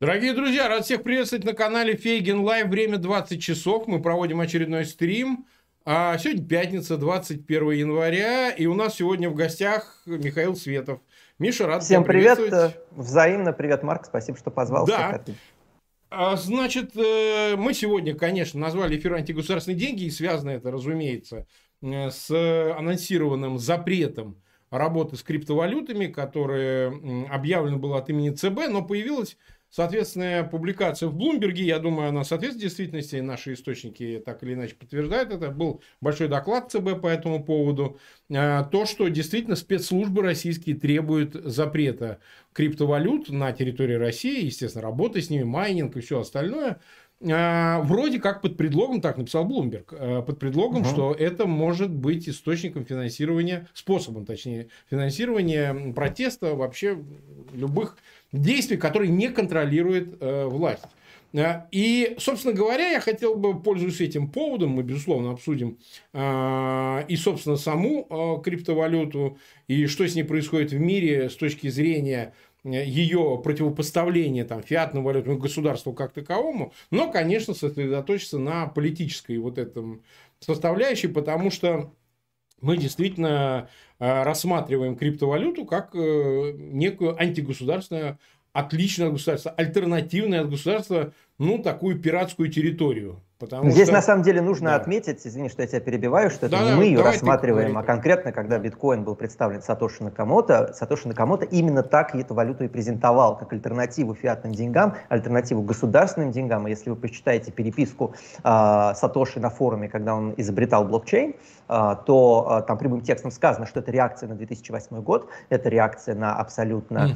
[0.00, 2.68] Дорогие друзья, рад всех приветствовать на канале Фейгин Live.
[2.68, 3.88] Время 20 часов.
[3.88, 5.44] Мы проводим очередной стрим.
[5.84, 8.50] А сегодня пятница, 21 января.
[8.50, 11.00] И у нас сегодня в гостях Михаил Светов.
[11.40, 12.38] Миша, рад Всем привет.
[12.92, 14.04] Взаимно привет, Марк.
[14.04, 14.86] Спасибо, что позвал.
[14.86, 15.20] Да.
[16.10, 20.04] А, значит, э, мы сегодня, конечно, назвали эфир антигосударственные деньги.
[20.04, 21.48] И связано это, разумеется,
[21.82, 24.40] э, с анонсированным запретом
[24.70, 29.36] работы с криптовалютами, которое объявлено было от имени ЦБ, но появилась
[29.70, 35.30] Соответственно, публикация в Блумберге, я думаю, она соответствует действительности, наши источники так или иначе подтверждают
[35.30, 35.50] это.
[35.50, 37.98] Был большой доклад ЦБ по этому поводу.
[38.34, 42.18] А, то, что действительно спецслужбы российские требуют запрета
[42.54, 46.80] криптовалют на территории России, естественно, работы с ними, майнинг и все остальное.
[47.20, 50.88] А, вроде как под предлогом, так написал Блумберг, а, под предлогом, угу.
[50.88, 56.96] что это может быть источником финансирования, способом, точнее, финансирования протеста вообще
[57.52, 57.96] любых
[58.32, 60.84] действий, которые не контролирует э, власть.
[61.32, 65.78] Э, и, собственно говоря, я хотел бы, пользуясь этим поводом, мы, безусловно, обсудим
[66.12, 72.34] э, и, собственно, саму криптовалюту, и что с ней происходит в мире с точки зрения
[72.64, 80.02] ее противопоставления там, фиатному валютному государству как таковому, но, конечно, сосредоточиться на политической вот этом
[80.40, 81.94] составляющей, потому что
[82.60, 83.68] мы действительно
[83.98, 88.18] рассматриваем криптовалюту как э, некую антигосударственную,
[88.52, 93.22] отличное государство, альтернативное от государства, ну, такую пиратскую территорию.
[93.38, 93.94] Потому Здесь что...
[93.94, 94.76] на самом деле нужно да.
[94.76, 98.32] отметить, извини, что я тебя перебиваю, что это да, не мы ее рассматриваем, а конкретно,
[98.32, 103.52] когда биткоин был представлен Сатоши Накамото, Сатоши Накамото именно так эту валюту и презентовал, как
[103.52, 106.66] альтернативу фиатным деньгам, альтернативу государственным деньгам.
[106.66, 111.36] И если вы почитаете переписку э, Сатоши на форуме, когда он изобретал блокчейн,
[111.68, 116.16] э, то э, там прямым текстом сказано, что это реакция на 2008 год, это реакция
[116.16, 117.14] на абсолютно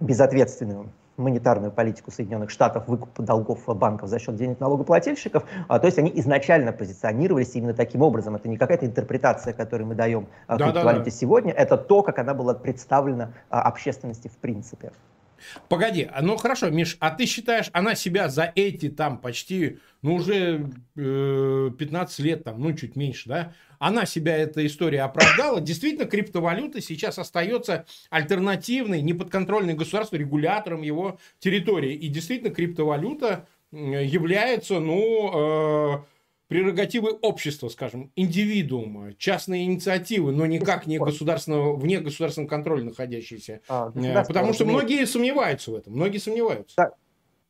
[0.00, 5.44] безответственную монетарную политику Соединенных Штатов, выкуп долгов банков за счет денег налогоплательщиков.
[5.68, 8.36] А, то есть они изначально позиционировались именно таким образом.
[8.36, 11.16] Это не какая-то интерпретация, которую мы даем а, да, криптовалюте да, да.
[11.16, 14.92] сегодня, это то, как она была представлена а, общественности в принципе.
[15.68, 20.70] Погоди, ну хорошо, Миш, а ты считаешь, она себя за эти там почти, ну уже
[20.96, 25.60] э, 15 лет, там, ну чуть меньше, да, она себя эта история оправдала.
[25.60, 31.94] Действительно, криптовалюта сейчас остается альтернативной, неподконтрольной государству, регулятором его территории.
[31.94, 35.98] И действительно, криптовалюта является, ну, э,
[36.48, 43.60] прерогативы общества, скажем, индивидуума, частной инициативы, но никак не государственного, вне государственного контроля находящиеся.
[43.68, 46.74] А, э, Потому что многие сомневаются в этом, многие сомневаются.
[46.76, 46.92] Да.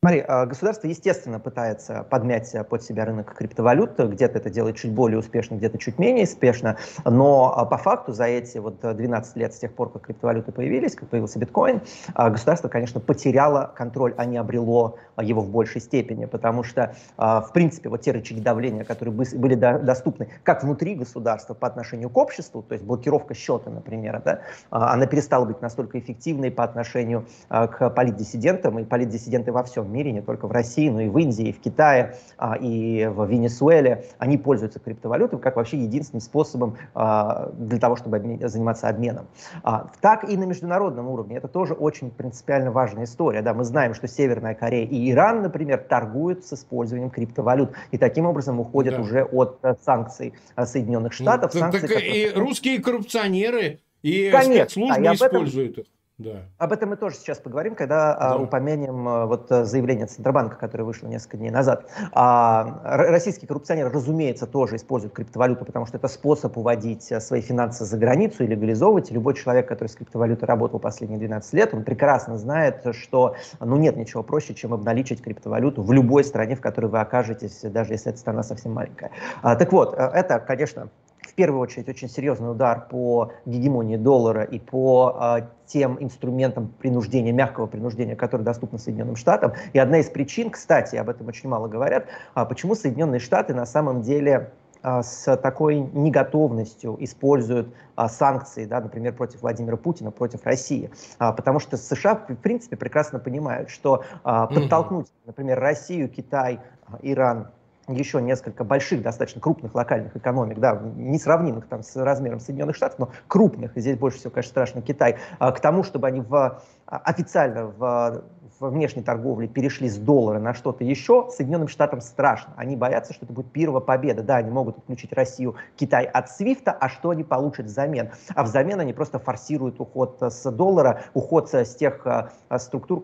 [0.01, 5.19] Смотри, а, государство, естественно, пытается подмять под себя рынок криптовалют, где-то это делает чуть более
[5.19, 9.57] успешно, где-то чуть менее успешно, но а, по факту за эти вот 12 лет с
[9.57, 11.81] тех пор, как криптовалюты появились, как появился биткоин,
[12.13, 17.49] а, государство, конечно, потеряло контроль, а не обрело его в большей степени, потому что, в
[17.53, 22.63] принципе, вот те рычаги давления, которые были доступны как внутри государства по отношению к обществу,
[22.63, 24.39] то есть блокировка счета, например, да,
[24.69, 30.21] она перестала быть настолько эффективной по отношению к политдиссидентам, и политдиссиденты во всем мире, не
[30.21, 34.37] только в России, но и в Индии, и в Китае, а, и в Венесуэле, они
[34.37, 39.27] пользуются криптовалютой как вообще единственным способом а, для того, чтобы заниматься обменом.
[39.63, 41.37] А, так и на международном уровне.
[41.37, 43.41] Это тоже очень принципиально важная история.
[43.41, 48.25] Да, мы знаем, что Северная Корея и Иран, например, торгуют с использованием криптовалют и таким
[48.25, 49.01] образом уходят да.
[49.01, 51.53] уже от э, санкций э, Соединенных ну, Штатов.
[51.53, 52.31] Ну, санкций, так которые...
[52.31, 55.85] и русские коррупционеры и Конечно, спецслужбы да, используют их.
[56.19, 56.43] Да.
[56.57, 58.43] Об этом мы тоже сейчас поговорим, когда а, да.
[58.43, 61.89] упомянем а, вот э, заявление Центробанка, которое вышло несколько дней назад.
[62.11, 67.85] А, российские коррупционеры, разумеется, тоже используют криптовалюту, потому что это способ уводить э, свои финансы
[67.85, 69.11] за границу и легализовывать.
[69.11, 73.95] любой человек, который с криптовалютой работал последние 12 лет, он прекрасно знает, что ну, нет
[73.95, 78.19] ничего проще, чем обналичить криптовалюту в любой стране, в которой вы окажетесь, даже если эта
[78.19, 79.11] страна совсем маленькая.
[79.41, 80.89] Так вот, э, это, конечно,
[81.29, 87.31] в первую очередь очень серьезный удар по гегемонии доллара и по э, тем инструментам принуждения,
[87.31, 89.53] мягкого принуждения, которые доступны Соединенным Штатам.
[89.73, 93.65] И одна из причин, кстати, об этом очень мало говорят, а почему Соединенные Штаты на
[93.65, 100.45] самом деле а, с такой неготовностью используют а, санкции, да, например, против Владимира Путина, против
[100.45, 100.89] России.
[101.19, 106.97] А, потому что США, в принципе, прекрасно понимают, что а, подтолкнуть, например, Россию, Китай, а,
[107.01, 107.49] Иран
[107.93, 113.09] еще несколько больших, достаточно крупных локальных экономик, да, несравнимых там с размером Соединенных Штатов, но
[113.27, 116.61] крупных, и здесь больше всего, конечно, страшно Китай, а, к тому, чтобы они в, а,
[116.97, 118.23] официально в,
[118.59, 122.53] в внешней торговле перешли с доллара на что-то еще, Соединенным Штатам страшно.
[122.57, 124.23] Они боятся, что это будет первая победа.
[124.23, 128.11] Да, они могут отключить Россию, Китай от Свифта, а что они получат взамен?
[128.35, 133.01] А взамен они просто форсируют уход с доллара, уход с тех а, структур,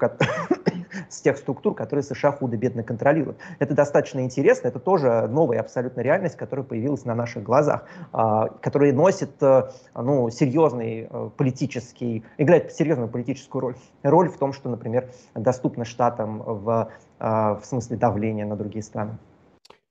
[1.09, 3.37] с тех структур, которые США худо-бедно контролируют.
[3.59, 8.93] Это достаточно интересно, это тоже новая абсолютно реальность, которая появилась на наших глазах, а, которая
[8.93, 13.75] носит э, ну, серьезный э, политический, играет серьезную политическую роль.
[14.03, 19.17] Роль в том, что, например, доступно штатам в, в смысле давления на другие страны.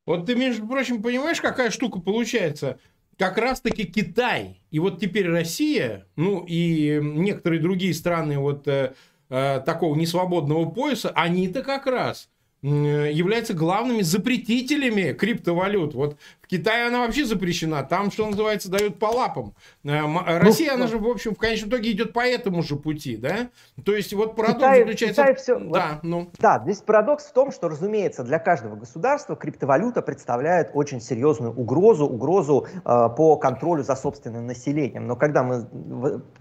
[0.06, 2.78] Вот ты, между прочим, понимаешь, какая штука получается?
[3.16, 8.66] Как раз-таки Китай и вот теперь Россия, ну и некоторые другие страны вот
[9.28, 12.28] э, такого несвободного пояса, они-то как раз
[12.62, 15.94] являются главными запретителями криптовалют.
[15.94, 17.82] Вот в Китае она вообще запрещена.
[17.84, 19.54] Там, что называется, дают по лапам.
[19.82, 22.76] Э, ну, Россия, ну, она же, в общем, в конечном итоге идет по этому же
[22.76, 23.48] пути, да?
[23.84, 25.22] То есть, вот парадокс Китай, заключается...
[25.22, 25.58] Китай все...
[25.58, 26.30] Да, ну...
[26.38, 32.06] да, здесь парадокс в том, что, разумеется, для каждого государства криптовалюта представляет очень серьезную угрозу,
[32.06, 35.06] угрозу э, по контролю за собственным населением.
[35.06, 35.66] Но когда мы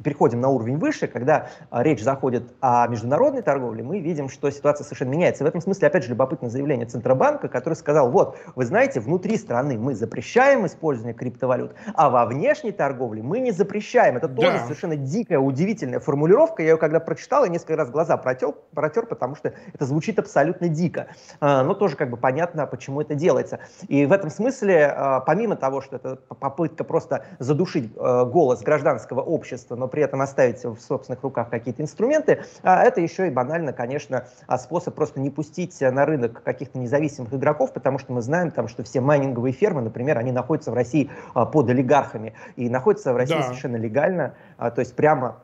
[0.04, 4.84] переходим на уровень выше, когда э, речь заходит о международной торговле, мы видим, что ситуация
[4.84, 5.46] совершенно меняется.
[5.46, 9.78] В этом смысле, опять же, любопытное заявление Центробанка, который сказал, вот, вы знаете, внутри страны
[9.78, 14.18] мы запрещаем использование криптовалют, а во внешней торговле мы не запрещаем.
[14.18, 14.64] Это тоже да.
[14.64, 16.64] совершенно дикая, удивительная формулировка.
[16.64, 20.68] Я ее когда прочитал, я несколько раз глаза протер, протер потому что это звучит абсолютно
[20.68, 21.08] дико.
[21.40, 23.60] А, но тоже как бы понятно, почему это делается.
[23.88, 29.22] И в этом смысле, а, помимо того, что это попытка просто задушить а, голос гражданского
[29.22, 34.26] общества, но при этом оставить в собственных руках какие-то инструменты, это еще и банально, конечно,
[34.58, 38.84] способ просто не пустить на рынок каких-то независимых игроков, потому что мы знаем, там, что
[38.84, 43.36] все майнинговые фермы, например, они находятся в России а, под олигархами и находятся в России
[43.36, 43.44] да.
[43.44, 45.38] совершенно легально, а, то есть прямо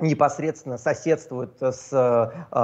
[0.00, 2.56] непосредственно соседствуют с э,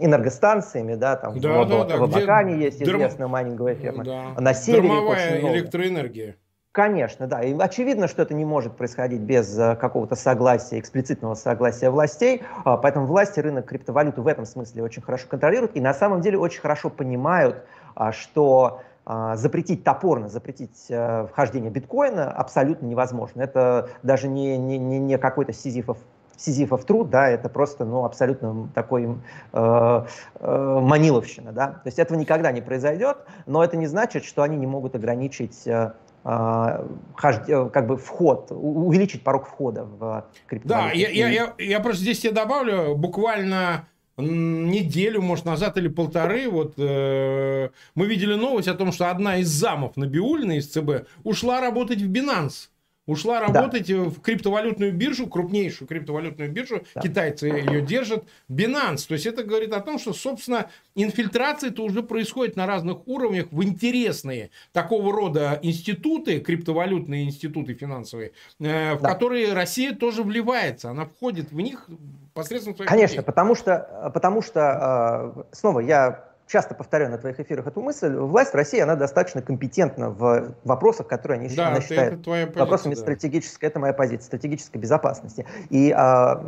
[0.00, 1.96] энергостанциями, да, там да, в, да, да.
[1.96, 2.98] в Абакане есть Дерм...
[2.98, 4.40] известная майнинговая ферма, да.
[4.40, 6.36] на севере Дармовая электроэнергия.
[6.72, 7.40] Конечно, да.
[7.40, 12.42] И очевидно, что это не может происходить без какого-то согласия, эксплицитного согласия властей.
[12.64, 16.60] Поэтому власти рынок криптовалюты в этом смысле очень хорошо контролируют и на самом деле очень
[16.60, 17.64] хорошо понимают,
[18.10, 23.42] что запретить топорно, запретить э, вхождение биткоина абсолютно невозможно.
[23.42, 25.98] Это даже не, не, не, не какой-то сизифов
[26.36, 29.04] сизифов труд, да, это просто, ну, абсолютно такой
[29.52, 30.04] э,
[30.40, 31.68] э, маниловщина, да.
[31.68, 35.66] То есть этого никогда не произойдет, но это не значит, что они не могут ограничить
[35.66, 35.92] э,
[36.24, 36.78] э
[37.16, 40.90] как бы вход, увеличить порог входа в криптовалюту.
[40.90, 43.86] Да, я, я, я, я просто здесь тебе добавлю, буквально
[44.22, 49.48] неделю, может, назад или полторы, вот э, мы видели новость о том, что одна из
[49.48, 52.68] замов Набиулина из ЦБ ушла работать в Binance.
[53.06, 54.04] Ушла работать да.
[54.04, 57.02] в криптовалютную биржу, крупнейшую криптовалютную биржу, да.
[57.02, 59.06] китайцы ее держат, Binance.
[59.06, 63.62] То есть это говорит о том, что, собственно, инфильтрация-то уже происходит на разных уровнях в
[63.62, 69.08] интересные такого рода институты, криптовалютные институты финансовые, э, в да.
[69.12, 70.88] которые Россия тоже вливается.
[70.88, 71.90] Она входит в них
[72.34, 73.26] посредством своих Конечно, людей.
[73.26, 78.52] потому что, потому что, э, снова я часто повторяю на твоих эфирах эту мысль, власть
[78.52, 83.00] в России, она достаточно компетентна в вопросах, которые они, да, она считает позиция, вопросами да.
[83.00, 85.46] стратегической, это моя позиция, стратегической безопасности.
[85.70, 86.44] И а,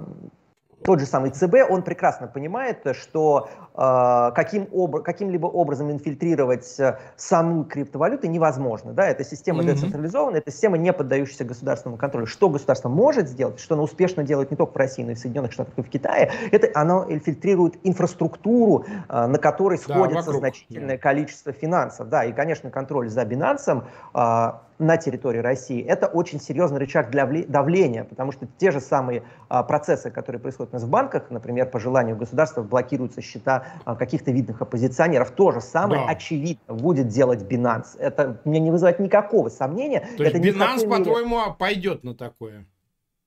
[0.86, 6.98] тот же самый ЦБ, он прекрасно понимает, что э, каким об, каким-либо образом инфильтрировать э,
[7.16, 8.92] саму криптовалюту невозможно.
[8.92, 9.08] Да?
[9.08, 9.74] Эта система mm-hmm.
[9.74, 12.26] децентрализованная, это система, не поддающаяся государственному контролю.
[12.26, 15.19] Что государство может сделать, что оно успешно делает не только в России, но и в
[15.19, 20.98] Соединенных Штатах и в Китае, это оно инфильтрирует инфраструктуру, э, на которой сходится да, значительное
[20.98, 22.08] количество финансов.
[22.08, 23.82] Да, и, конечно, контроль за Binance
[24.14, 29.22] э, на территории России, это очень серьезный рычаг для давления, потому что те же самые
[29.48, 34.30] а, процессы, которые происходят нас в банках, например, по желанию государства блокируются счета а, каких-то
[34.30, 36.12] видных оппозиционеров, то же самое, да.
[36.12, 37.98] очевидно, будет делать Binance.
[37.98, 40.06] Это мне не вызывает никакого сомнения.
[40.16, 42.66] То есть это Binance, по-твоему, пойдет на такое?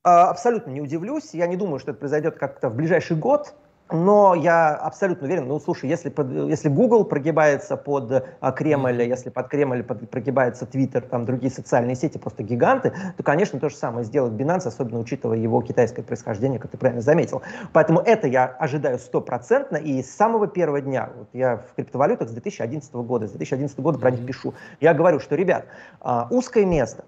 [0.03, 1.33] А, абсолютно не удивлюсь.
[1.33, 3.53] Я не думаю, что это произойдет как-то в ближайший год.
[3.91, 9.31] Но я абсолютно уверен, ну слушай, если, под, если Google прогибается под а, Кремль, если
[9.31, 13.75] под Кремль под, прогибается Twitter, там другие социальные сети просто гиганты, то, конечно, то же
[13.75, 17.41] самое сделает Binance, особенно учитывая его китайское происхождение, как ты правильно заметил.
[17.73, 22.31] Поэтому это я ожидаю стопроцентно, и с самого первого дня, вот я в криптовалютах с
[22.31, 25.65] 2011 года, с 2011 года про них пишу, я говорю, что, ребят,
[25.99, 27.05] а, узкое место,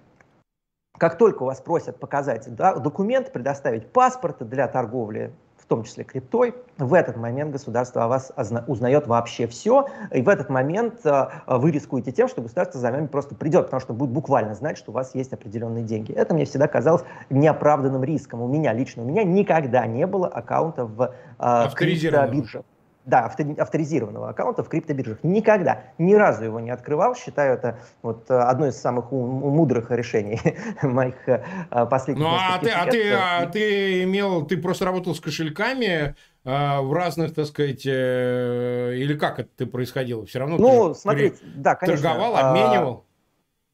[0.98, 5.32] как только у вас просят показать да, документ, предоставить паспорты для торговли
[5.72, 8.34] том числе криптой, в этот момент государство о вас
[8.68, 13.08] узнает вообще все, и в этот момент э, вы рискуете тем, что государство за вами
[13.08, 16.12] просто придет, потому что будет буквально знать, что у вас есть определенные деньги.
[16.12, 18.42] Это мне всегда казалось неоправданным риском.
[18.42, 22.66] У меня лично, у меня никогда не было аккаунта в э, криптобирже.
[23.06, 23.26] Да,
[23.58, 25.20] авторизированного аккаунта в криптобиржах.
[25.24, 27.16] Никогда, ни разу его не открывал.
[27.16, 30.40] Считаю это вот э, одно из самых мудрых решений
[30.84, 31.44] моих э,
[31.90, 36.82] последних Ну, а ты, а, ты, а ты имел, ты просто работал с кошельками, а,
[36.82, 40.26] в разных, так сказать, э, или как это происходило?
[40.26, 42.10] Все равно ну, смотрите, да, конечно.
[42.10, 43.06] торговал, обменивал?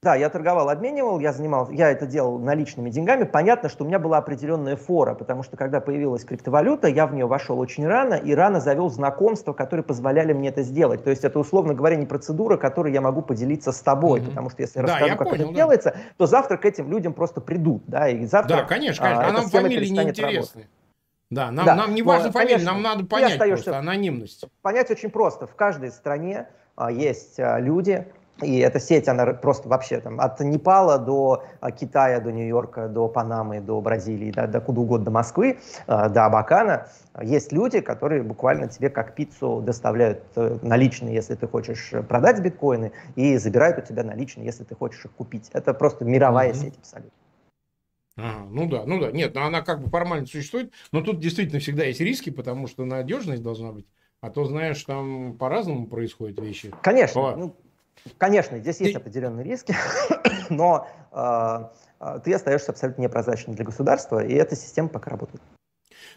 [0.04, 3.24] Да, я торговал, обменивал, я занимал, я это делал наличными деньгами.
[3.24, 7.26] Понятно, что у меня была определенная фора, потому что когда появилась криптовалюта, я в нее
[7.26, 11.04] вошел очень рано и рано завел знакомства, которые позволяли мне это сделать.
[11.04, 14.30] То есть это, условно говоря, не процедура, которой я могу поделиться с тобой, mm-hmm.
[14.30, 15.56] потому что если я да, расскажу, я как понял, это да.
[15.56, 18.58] делается, то завтра к этим людям просто придут, да, и завтра.
[18.58, 19.26] Да, конечно, конечно.
[19.26, 20.68] А, а нам фамилии не интересны.
[21.32, 21.76] Да, нам, да.
[21.76, 24.46] нам не важно фамилия, нам надо понять просто анонимность.
[24.62, 25.48] Понять очень просто.
[25.48, 28.08] В каждой стране а, есть а, люди,
[28.42, 33.08] и эта сеть, она просто вообще там от Непала до а, Китая, до Нью-Йорка, до
[33.08, 36.88] Панамы, до Бразилии, да, до куда угодно, до Москвы, а, до Абакана.
[37.22, 42.92] Есть люди, которые буквально тебе как пиццу доставляют э, наличные, если ты хочешь продать биткоины,
[43.16, 45.50] и забирают у тебя наличные, если ты хочешь их купить.
[45.54, 46.56] Это просто мировая mm-hmm.
[46.56, 47.12] сеть абсолютно.
[48.18, 49.12] Ага, ну да, ну да.
[49.12, 52.86] Нет, ну она как бы формально существует, но тут действительно всегда есть риски, потому что
[52.86, 53.88] надежность должна быть.
[54.22, 56.74] А то, знаешь, там по-разному происходят вещи.
[56.82, 57.36] Конечно.
[57.36, 57.56] Ну,
[58.18, 59.76] Конечно, здесь есть определенные риски,
[60.50, 65.42] но э, ты остаешься абсолютно непрозрачным для государства, и эта система пока работает.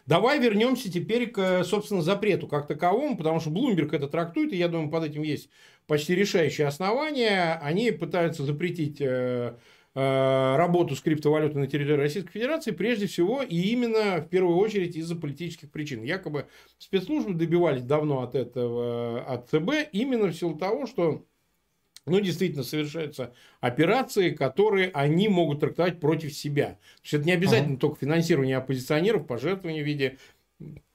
[0.07, 4.69] Давай вернемся теперь к, собственно, запрету как таковому, потому что Bloomberg это трактует, и я
[4.69, 5.51] думаю, под этим есть
[5.87, 7.59] почти решающие основания.
[7.63, 9.55] Они пытаются запретить э,
[9.95, 14.97] э, работу с криптовалютой на территории Российской Федерации, прежде всего и именно в первую очередь
[14.97, 16.03] из-за политических причин.
[16.03, 16.47] Якобы
[16.79, 21.25] спецслужбы добивались давно от этого, от ЦБ, именно в силу того, что
[22.07, 26.67] ну, действительно, совершаются операции, которые они могут трактовать против себя.
[26.67, 27.81] То есть, это не обязательно uh-huh.
[27.81, 30.19] только финансирование оппозиционеров, пожертвования в виде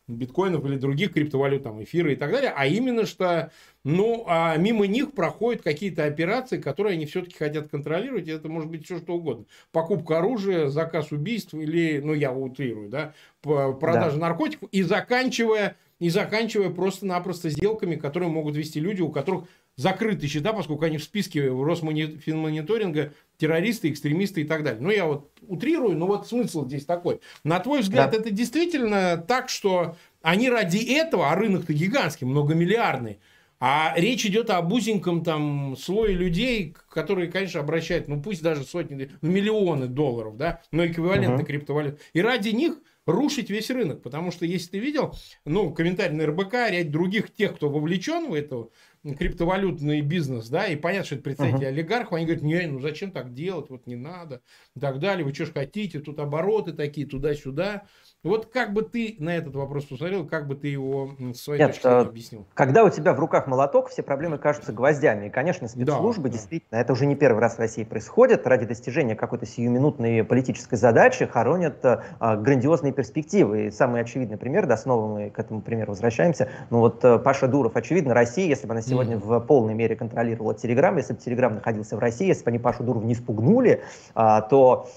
[0.07, 3.51] биткоинов или других криптовалют, там, эфира и так далее, а именно что,
[3.83, 8.69] ну, а мимо них проходят какие-то операции, которые они все-таки хотят контролировать, и это может
[8.69, 9.45] быть все что угодно.
[9.71, 14.27] Покупка оружия, заказ убийств или, ну, я утрирую, да, продажа да.
[14.27, 19.45] наркотиков, и заканчивая, и заканчивая просто-напросто сделками, которые могут вести люди, у которых
[19.75, 24.81] закрыты счета, поскольку они в списке Росфинмониторинга террористы, экстремисты и так далее.
[24.81, 27.19] Ну, я вот утрирую, но вот смысл здесь такой.
[27.43, 28.17] На твой взгляд, да.
[28.17, 33.19] это действительно так, что они ради этого, а рынок-то гигантский, многомиллиардный,
[33.59, 39.09] а речь идет об узеньком там слое людей, которые, конечно, обращают, ну пусть даже сотни,
[39.21, 41.45] ну, миллионы долларов, да, но эквивалентны uh-huh.
[41.45, 41.99] криптовалют.
[42.13, 44.01] И ради них рушить весь рынок.
[44.01, 45.15] Потому что, если ты видел,
[45.45, 48.71] ну, комментарий на РБК, ряд других тех, кто вовлечен в эту
[49.13, 51.69] криптовалютный бизнес, да, и понятно, что это представители uh-huh.
[51.69, 54.41] олигархов, они говорят, не, ну зачем так делать, вот не надо,
[54.75, 57.85] и так далее, вы что ж хотите, тут обороты такие, туда-сюда.
[58.25, 61.73] Вот как бы ты на этот вопрос посмотрел, как бы ты его с своей Нет,
[61.73, 62.45] точки зрения объяснил?
[62.55, 65.27] Когда у тебя в руках молоток, все проблемы кажутся гвоздями.
[65.27, 66.81] И, конечно, спецслужбы да, действительно, да.
[66.81, 71.85] это уже не первый раз в России происходит, ради достижения какой-то сиюминутной политической задачи хоронят
[71.85, 73.67] а, грандиозные перспективы.
[73.67, 77.47] И самый очевидный пример, да, снова мы к этому примеру возвращаемся, ну вот э, Паша
[77.47, 79.39] Дуров, очевидно, Россия, если бы она сегодня mm-hmm.
[79.39, 82.83] в полной мере контролировала Телеграм, если бы Телеграм находился в России, если бы они Пашу
[82.83, 83.83] Дурова не спугнули,
[84.15, 84.87] а, то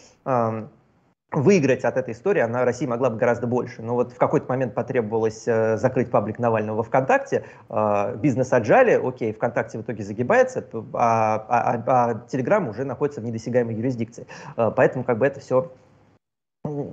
[1.30, 3.82] выиграть от этой истории она России могла бы гораздо больше.
[3.82, 8.92] Но вот в какой-то момент потребовалось э, закрыть паблик Навального во ВКонтакте, э, бизнес отжали,
[8.92, 14.26] окей, ВКонтакте в итоге загибается, а, а, а, а Телеграм уже находится в недосягаемой юрисдикции.
[14.56, 15.70] Э, поэтому как бы это все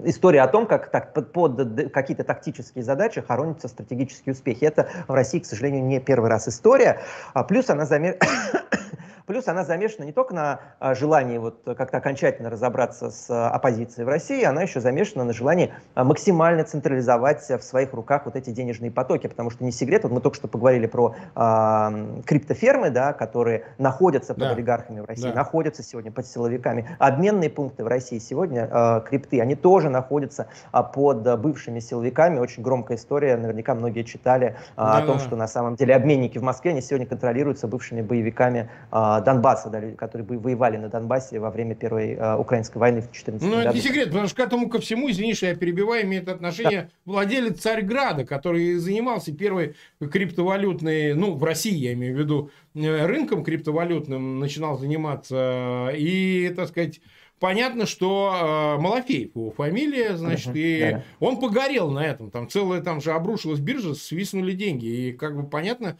[0.05, 4.65] история о том, как так, под, под какие-то тактические задачи хоронятся стратегические успехи.
[4.65, 7.01] Это в России, к сожалению, не первый раз история.
[7.33, 8.17] А плюс она замер...
[9.25, 14.05] Плюс она замешана не только на а, желании вот как-то окончательно разобраться с а, оппозицией
[14.05, 18.51] в России, она еще замешана на желании а, максимально централизовать в своих руках вот эти
[18.51, 23.13] денежные потоки, потому что не секрет, вот мы только что поговорили про э, криптофермы, да,
[23.13, 24.51] которые находятся под да.
[24.51, 25.33] олигархами в России, да.
[25.33, 26.89] находятся сегодня под силовиками.
[26.99, 32.39] Обменные пункты в России сегодня, э, крипты, они тоже находятся э, под бывшими силовиками.
[32.39, 35.23] Очень громкая история, наверняка многие читали э, да, о том, да.
[35.23, 40.25] что на самом деле обменники в Москве, они сегодня контролируются бывшими боевиками э, Донбасса, которые
[40.27, 43.55] воевали на Донбассе во время Первой э, украинской войны в 2014 году.
[43.55, 46.29] Ну, это не секрет, потому что к этому ко всему, извини, что я перебиваю, имеет
[46.29, 46.89] отношение да.
[47.05, 54.39] владелец Царьграда, который занимался первой криптовалютной, ну, в России, я имею в виду, рынком криптовалютным
[54.39, 56.99] начинал заниматься, и, так сказать,
[57.39, 61.03] понятно, что э, Малафеев его фамилия, значит, и да.
[61.19, 62.31] он погорел на этом.
[62.31, 64.85] Там целая там же обрушилась биржа, свистнули деньги.
[64.85, 65.97] И как бы понятно,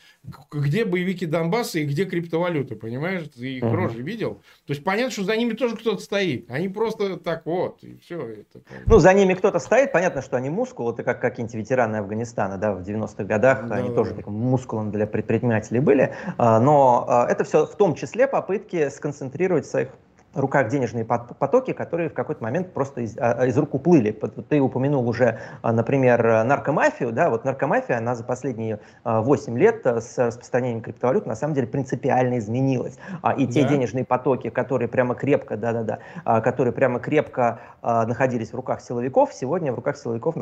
[0.52, 3.30] где боевики Донбасса и где криптовалюта, понимаешь?
[3.36, 3.76] Ты их uh-huh.
[3.76, 4.36] рожи видел.
[4.66, 6.50] То есть понятно, что за ними тоже кто-то стоит.
[6.50, 8.20] Они просто так вот, и все.
[8.28, 9.92] Это, ну, за ними кто-то стоит.
[9.92, 13.68] Понятно, что они мускулы, это как какие-нибудь ветераны Афганистана, да, в 90-х годах.
[13.68, 13.96] Да, они да.
[13.96, 16.14] тоже таким мускулом для предпринимателей были.
[16.38, 19.90] А, но а, это все в том числе попытки сконцентрировать своих
[20.36, 24.12] руках денежные потоки, которые в какой-то момент просто из, а, из рук уплыли.
[24.50, 27.12] Ты упомянул уже, а, например, наркомафию.
[27.12, 31.68] Да, вот наркомафия, она за последние 8 а, лет с распространением криптовалют на самом деле
[31.68, 32.98] принципиально изменилась.
[33.38, 33.70] И те да.
[33.70, 39.76] денежные потоки, которые прямо крепко, да-да-да, которые прямо крепко находились в руках силовиков, сегодня в
[39.76, 40.36] руках силовиков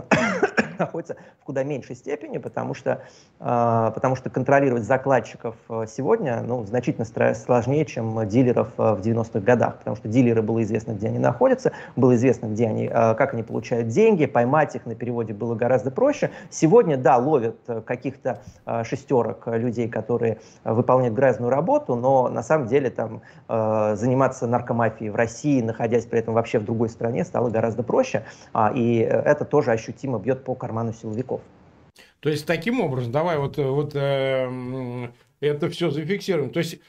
[0.83, 3.01] находится в куда меньшей степени, потому что,
[3.39, 9.39] э, потому что контролировать закладчиков э, сегодня ну, значительно сложнее, чем дилеров э, в 90-х
[9.39, 13.43] годах, потому что дилеры было известно, где они находятся, было известно, где они, как они
[13.43, 16.31] получают деньги, поймать их на переводе было гораздо проще.
[16.49, 18.41] Сегодня, да, ловят каких-то
[18.83, 25.61] шестерок людей, которые выполняют грязную работу, но на самом деле там заниматься наркомафией в России,
[25.61, 28.23] находясь при этом вообще в другой стране, стало гораздо проще,
[28.53, 31.41] а, и это тоже ощутимо бьет по карману силовиков.
[32.19, 36.51] То есть таким образом, давай вот, вот э, это все зафиксируем.
[36.51, 36.79] То есть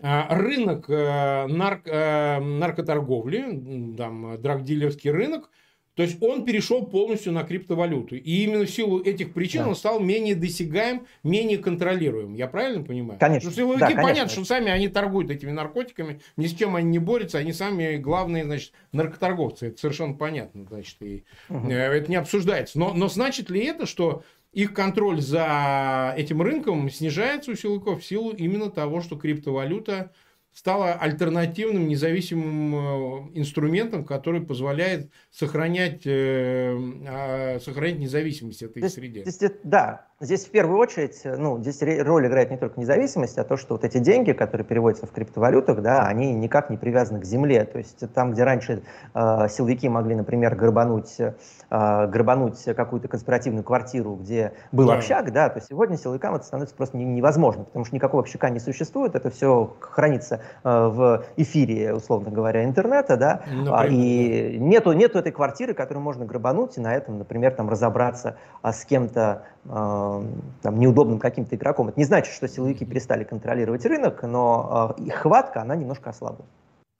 [0.00, 5.50] э, рынок э, нарк, э, наркоторговли, там, драгдилерский рынок,
[5.94, 8.16] то есть он перешел полностью на криптовалюту.
[8.16, 9.70] И именно в силу этих причин да.
[9.70, 12.34] он стал менее досягаем, менее контролируем.
[12.34, 13.18] Я правильно понимаю?
[13.18, 13.50] Конечно.
[13.50, 16.88] Потому что силовики, да, понятно, что сами они торгуют этими наркотиками, ни с чем они
[16.88, 19.68] не борются, они сами главные, значит, наркоторговцы.
[19.68, 21.68] Это совершенно понятно, значит, и угу.
[21.68, 22.78] это не обсуждается.
[22.78, 28.06] Но, но значит ли это, что их контроль за этим рынком снижается у силовиков в
[28.06, 30.12] силу именно того, что криптовалюта
[30.52, 36.76] стала альтернативным независимым э, инструментом, который позволяет сохранять, э,
[37.06, 39.24] а, сохранять независимость этой среде.
[39.26, 43.56] Здесь, да, здесь в первую очередь, ну, здесь роль играет не только независимость, а то,
[43.56, 47.64] что вот эти деньги, которые переводятся в криптовалютах, да, они никак не привязаны к земле.
[47.64, 48.82] То есть там, где раньше
[49.14, 51.32] э, силовики могли, например, грабануть, э,
[52.06, 54.94] грабануть какую-то конспиративную квартиру, где был да.
[54.94, 59.14] общак, да, то сегодня силовикам это становится просто невозможно, потому что никакого общака не существует,
[59.14, 65.18] это все хранится Э, в эфире, условно говоря, интернета, да, например, а, и нету, нету
[65.18, 69.68] этой квартиры, которую можно грабануть и на этом, например, там разобраться а, с кем-то э,
[70.62, 71.88] там, неудобным каким-то игроком.
[71.88, 76.44] Это не значит, что силовики перестали контролировать рынок, но э, их хватка, она немножко ослабла.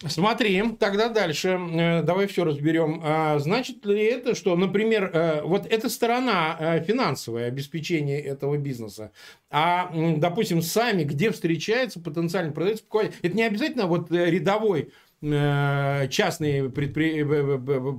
[0.07, 1.61] Смотри, тогда дальше.
[1.73, 3.03] Э, давай все разберем.
[3.05, 9.12] А, значит ли это, что, например, э, вот эта сторона э, финансовое обеспечение этого бизнеса,
[9.51, 12.83] а, допустим, сами, где встречается потенциальный продавец,
[13.20, 14.90] это не обязательно вот рядовой
[15.22, 17.24] частный предпри...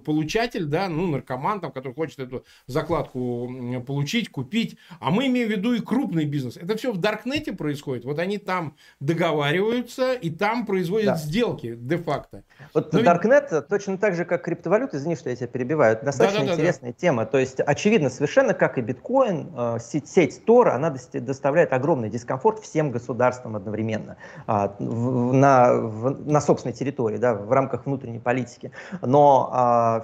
[0.03, 3.49] получатель, да, ну, наркоман, там, который хочет эту закладку
[3.85, 6.57] получить, купить, а мы имеем в виду и крупный бизнес.
[6.57, 8.05] Это все в Даркнете происходит.
[8.05, 11.17] Вот они там договариваются и там производят да.
[11.17, 12.43] сделки де-факто.
[12.73, 13.67] Вот Но Даркнет ведь...
[13.67, 16.91] точно так же, как криптовалюта, извини, что я тебя перебиваю, это достаточно да, да, интересная
[16.91, 16.97] да.
[16.97, 17.25] тема.
[17.25, 22.59] То есть, очевидно, совершенно как и биткоин, э, сеть, сеть Тор, она доставляет огромный дискомфорт
[22.59, 28.71] всем государствам одновременно а, на, на собственной территории территории, да, в рамках внутренней политики.
[29.01, 30.03] Но а,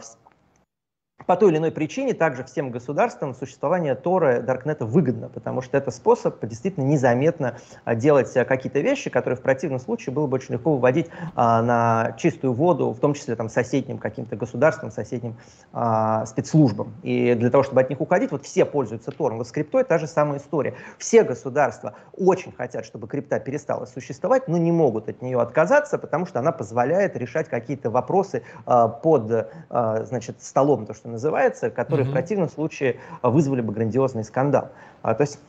[1.25, 5.89] по той или иной причине также всем государствам существование Тора, Даркнета выгодно, потому что это
[5.89, 10.53] способ действительно незаметно а, делать а, какие-то вещи, которые в противном случае было бы очень
[10.53, 15.35] легко выводить а, на чистую воду, в том числе там, соседним каким-то государствам, соседним
[15.73, 16.93] а, спецслужбам.
[17.01, 19.39] И для того, чтобы от них уходить, вот все пользуются Тором.
[19.39, 20.75] Вот с криптой та же самая история.
[20.99, 26.27] Все государства очень хотят, чтобы крипта перестала существовать, но не могут от нее отказаться, потому
[26.27, 32.05] что она позволяет решать какие-то вопросы а, под а, значит, столом, то, что называется, которые
[32.05, 32.09] mm-hmm.
[32.09, 34.69] в противном случае вызвали бы грандиозный скандал.
[35.01, 35.39] А, то есть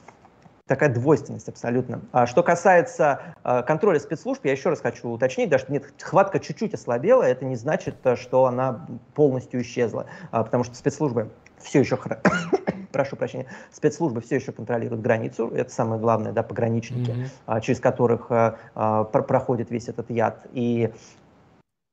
[0.66, 2.02] такая двойственность абсолютно.
[2.12, 6.74] А что касается а, контроля спецслужб, я еще раз хочу уточнить, даже нет, хватка чуть-чуть
[6.74, 11.98] ослабела, это не значит, что она полностью исчезла, а, потому что спецслужбы все еще
[12.92, 17.10] прошу прощения, спецслужбы все еще контролируют границу, это самое главное, да, пограничники,
[17.46, 17.60] mm-hmm.
[17.62, 20.46] через которых а, а, проходит весь этот яд.
[20.52, 20.90] И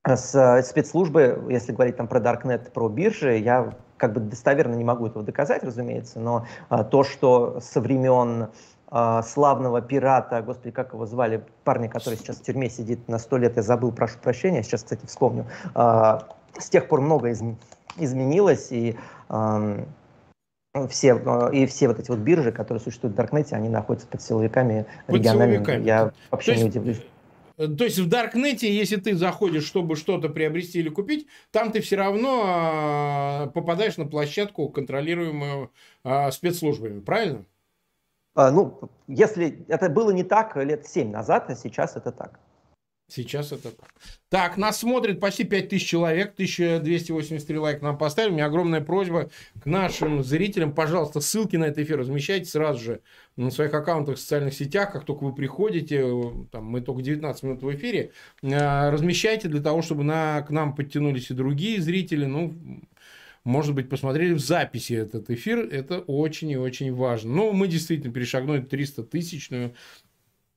[0.05, 4.83] с э, спецслужбы, если говорить там про Darknet, про биржи, я как бы достоверно не
[4.83, 8.49] могу этого доказать, разумеется, но а, то, что со времен
[8.87, 13.37] а, славного пирата, господи, как его звали, парня, который сейчас в тюрьме сидит на сто
[13.37, 17.41] лет, я забыл, прошу прощения, сейчас, кстати, вспомню, а, с тех пор многое из,
[17.97, 18.97] изменилось, и
[19.29, 19.85] а,
[20.89, 24.21] все, э, и все вот эти вот биржи, которые существуют в Даркнете, они находятся под
[24.21, 25.63] силовиками под региональными.
[25.63, 25.85] Силовиками.
[25.85, 27.05] Я вообще То не удивлюсь.
[27.57, 31.95] То есть в Даркнете, если ты заходишь, чтобы что-то приобрести или купить, там ты все
[31.95, 35.71] равно а, попадаешь на площадку, контролируемую
[36.03, 37.45] а, спецслужбами, правильно?
[38.33, 42.39] А, ну, если это было не так лет 7 назад, а сейчас это так.
[43.07, 43.93] Сейчас это так.
[44.29, 48.31] Так, нас смотрит почти 5000 человек, 1283 лайка нам поставили.
[48.31, 49.29] У меня огромная просьба
[49.61, 50.73] к нашим зрителям.
[50.73, 53.01] Пожалуйста, ссылки на этот эфир размещайте сразу же
[53.37, 54.91] на своих аккаунтах в социальных сетях.
[54.91, 56.03] Как только вы приходите,
[56.51, 60.75] там, мы только 19 минут в эфире, э, размещайте для того, чтобы на, к нам
[60.75, 62.25] подтянулись и другие зрители.
[62.25, 62.55] Ну,
[63.45, 65.59] может быть, посмотрели в записи этот эфир.
[65.59, 67.35] Это очень и очень важно.
[67.35, 69.75] Ну, мы действительно перешагнули 300 тысячную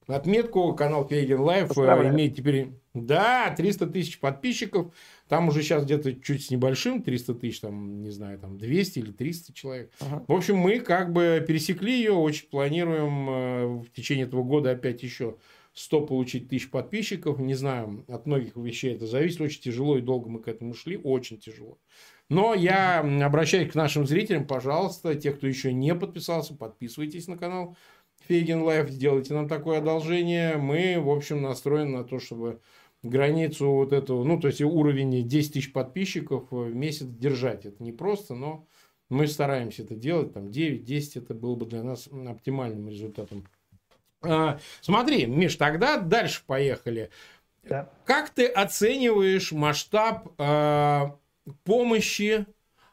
[0.08, 0.74] отметку.
[0.74, 4.92] Канал Фейгин Live э, имеет теперь, да, 300 тысяч подписчиков.
[5.28, 9.12] Там уже сейчас где-то чуть с небольшим, 300 тысяч, там, не знаю, там 200 или
[9.12, 9.92] 300 человек.
[10.00, 10.24] Ага.
[10.26, 15.02] В общем, мы как бы пересекли ее, очень планируем э, в течение этого года опять
[15.02, 15.36] еще
[15.74, 17.38] 100 получить тысяч подписчиков.
[17.38, 19.40] Не знаю, от многих вещей это зависит.
[19.40, 20.96] Очень тяжело и долго мы к этому шли.
[20.96, 21.78] Очень тяжело.
[22.28, 27.76] Но я обращаюсь к нашим зрителям, пожалуйста, те, кто еще не подписался, подписывайтесь на канал
[28.28, 30.58] Фейгин Live, сделайте нам такое одолжение.
[30.58, 32.60] Мы, в общем, настроены на то, чтобы
[33.02, 37.64] границу вот этого, ну, то есть уровень 10 тысяч подписчиков в месяц держать.
[37.64, 38.66] Это не просто, но
[39.08, 40.34] мы стараемся это делать.
[40.34, 43.46] Там 9-10 это было бы для нас оптимальным результатом.
[44.20, 47.08] А, смотри, Миш, тогда дальше поехали.
[47.62, 47.90] Да.
[48.04, 51.16] Как ты оцениваешь масштаб а,
[51.64, 52.44] помощи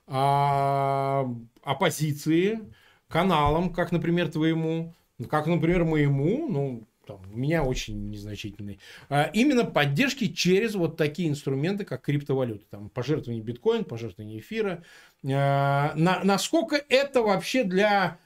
[0.07, 1.29] а,
[1.61, 2.73] оппозиции
[3.09, 4.93] каналам, как, например, твоему,
[5.29, 11.29] как, например, моему, ну, там, у меня очень незначительный, а именно поддержки через вот такие
[11.29, 14.83] инструменты, как криптовалюта, там, пожертвование биткоин, пожертвование эфира.
[15.23, 18.17] А, на, насколько это вообще для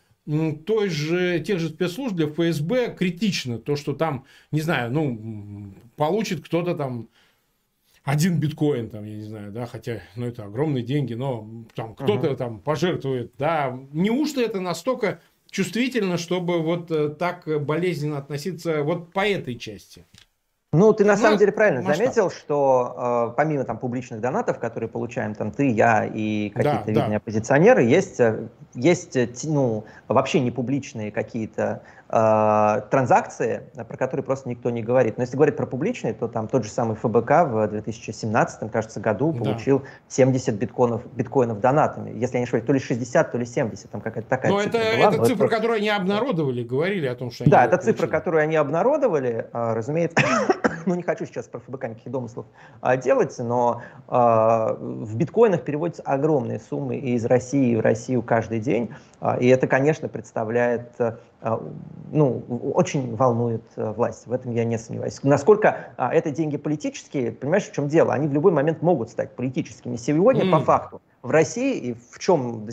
[0.65, 6.43] той же, тех же спецслужб, для ФСБ критично, то, что там, не знаю, ну, получит
[6.45, 7.09] кто-то там
[8.03, 12.27] один биткоин, там, я не знаю, да, хотя, ну, это огромные деньги, но там кто-то
[12.27, 12.35] uh-huh.
[12.35, 19.27] там пожертвует, да, неужто это настолько чувствительно, чтобы вот э, так болезненно относиться вот по
[19.27, 20.05] этой части?
[20.71, 22.13] Ну, ты на ну, самом деле правильно масштаб.
[22.13, 26.91] заметил, что э, помимо там публичных донатов, которые получаем там ты, я и какие-то да,
[26.91, 27.15] видные да.
[27.17, 34.71] оппозиционеры, есть, э, есть э, ну, вообще не публичные какие-то транзакции, про которые просто никто
[34.71, 35.17] не говорит.
[35.17, 39.31] Но если говорить про публичные, то там тот же самый ФБК в 2017, кажется, году
[39.31, 39.39] да.
[39.39, 42.09] получил 70 биткоинов, биткоинов донатами.
[42.17, 44.77] Если я не ошибаюсь, то ли 60, то ли 70, там какая-то такая Но цифра
[44.79, 45.09] это, была.
[45.09, 45.55] Это цифра, это...
[45.55, 47.51] которую они обнародовали, говорили о том, что они...
[47.51, 50.17] Да, это цифра, которую они обнародовали, э, разумеется,
[50.87, 52.45] ну не хочу сейчас про ФБК никаких домыслов
[52.81, 58.91] а, делать, но а, в биткоинах переводятся огромные суммы из России в Россию каждый день,
[59.21, 61.19] а, и это, конечно, представляет а,
[62.11, 64.27] ну, очень волнует а, власть.
[64.27, 65.19] В этом я не сомневаюсь.
[65.23, 68.13] Насколько а, это деньги политические, понимаешь, в чем дело?
[68.13, 69.95] Они в любой момент могут стать политическими.
[69.95, 70.51] Сегодня, mm.
[70.51, 72.69] по факту, в России и в чем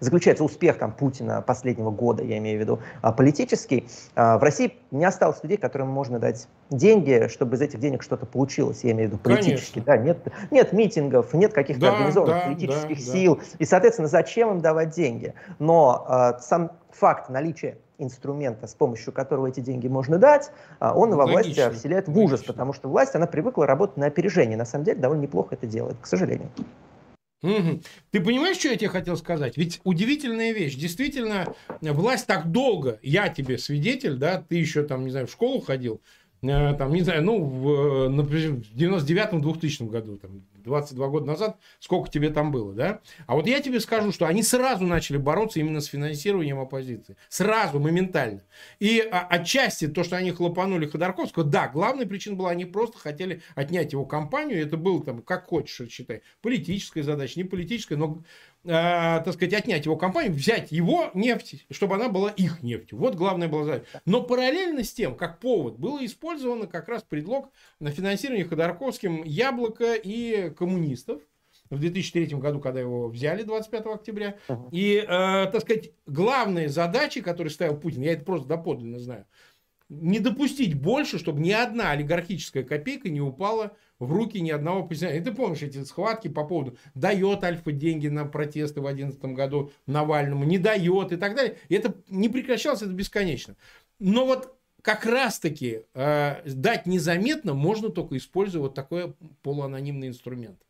[0.00, 2.80] заключается успех там, Путина последнего года, я имею в виду
[3.16, 8.26] политический, в России не осталось людей, которым можно дать деньги, чтобы из этих денег что-то
[8.26, 9.80] получилось, я имею в виду политически.
[9.80, 10.18] Да, нет,
[10.50, 13.42] нет митингов, нет каких-то да, организованных да, политических да, сил, да.
[13.58, 15.32] и, соответственно, зачем им давать деньги?
[15.58, 21.14] Но э, сам факт наличия инструмента, с помощью которого эти деньги можно дать, а, он
[21.14, 24.56] во власти вселяет в ужас, потому что власть, она привыкла работать на опережение.
[24.56, 26.50] На самом деле, довольно неплохо это делает, к сожалению.
[27.42, 27.82] Угу.
[28.10, 29.58] Ты понимаешь, что я тебе хотел сказать?
[29.58, 30.76] Ведь удивительная вещь.
[30.76, 35.60] Действительно, власть так долго, я тебе свидетель, да, ты еще там, не знаю, в школу
[35.60, 36.00] ходил,
[36.42, 42.10] э, там, не знаю, ну, в, например, в 99-2000 году, там, 22 года назад, сколько
[42.10, 43.00] тебе там было, да?
[43.26, 47.16] А вот я тебе скажу, что они сразу начали бороться именно с финансированием оппозиции.
[47.28, 48.42] Сразу, моментально.
[48.80, 53.42] И а, отчасти то, что они хлопанули Ходорковского, да, главная причина была, они просто хотели
[53.54, 58.22] отнять его компанию, это было там, как хочешь, считай, политическая задача, не политическая, но
[58.64, 58.68] э,
[59.24, 62.98] так сказать, отнять его компанию, взять его нефть, чтобы она была их нефтью.
[62.98, 63.86] Вот главная была задача.
[64.04, 67.50] Но параллельно с тем, как повод, было использовано как раз предлог
[67.80, 71.22] на финансирование Ходорковским яблоко и коммунистов
[71.70, 74.36] в 2003 году, когда его взяли 25 октября.
[74.48, 74.68] Uh-huh.
[74.70, 79.26] И, э, так сказать, главные задачи, которые ставил Путин, я это просто доподлинно знаю,
[79.88, 85.20] не допустить больше, чтобы ни одна олигархическая копейка не упала в руки ни одного оппозиционера.
[85.20, 89.72] И ты помнишь эти схватки по поводу, дает Альфа деньги на протесты в 2011 году
[89.86, 91.58] Навальному, не дает и так далее.
[91.68, 93.56] И это не прекращалось, это бесконечно.
[93.98, 100.63] Но вот как раз-таки э, дать незаметно можно только используя вот такой полуанонимный инструмент.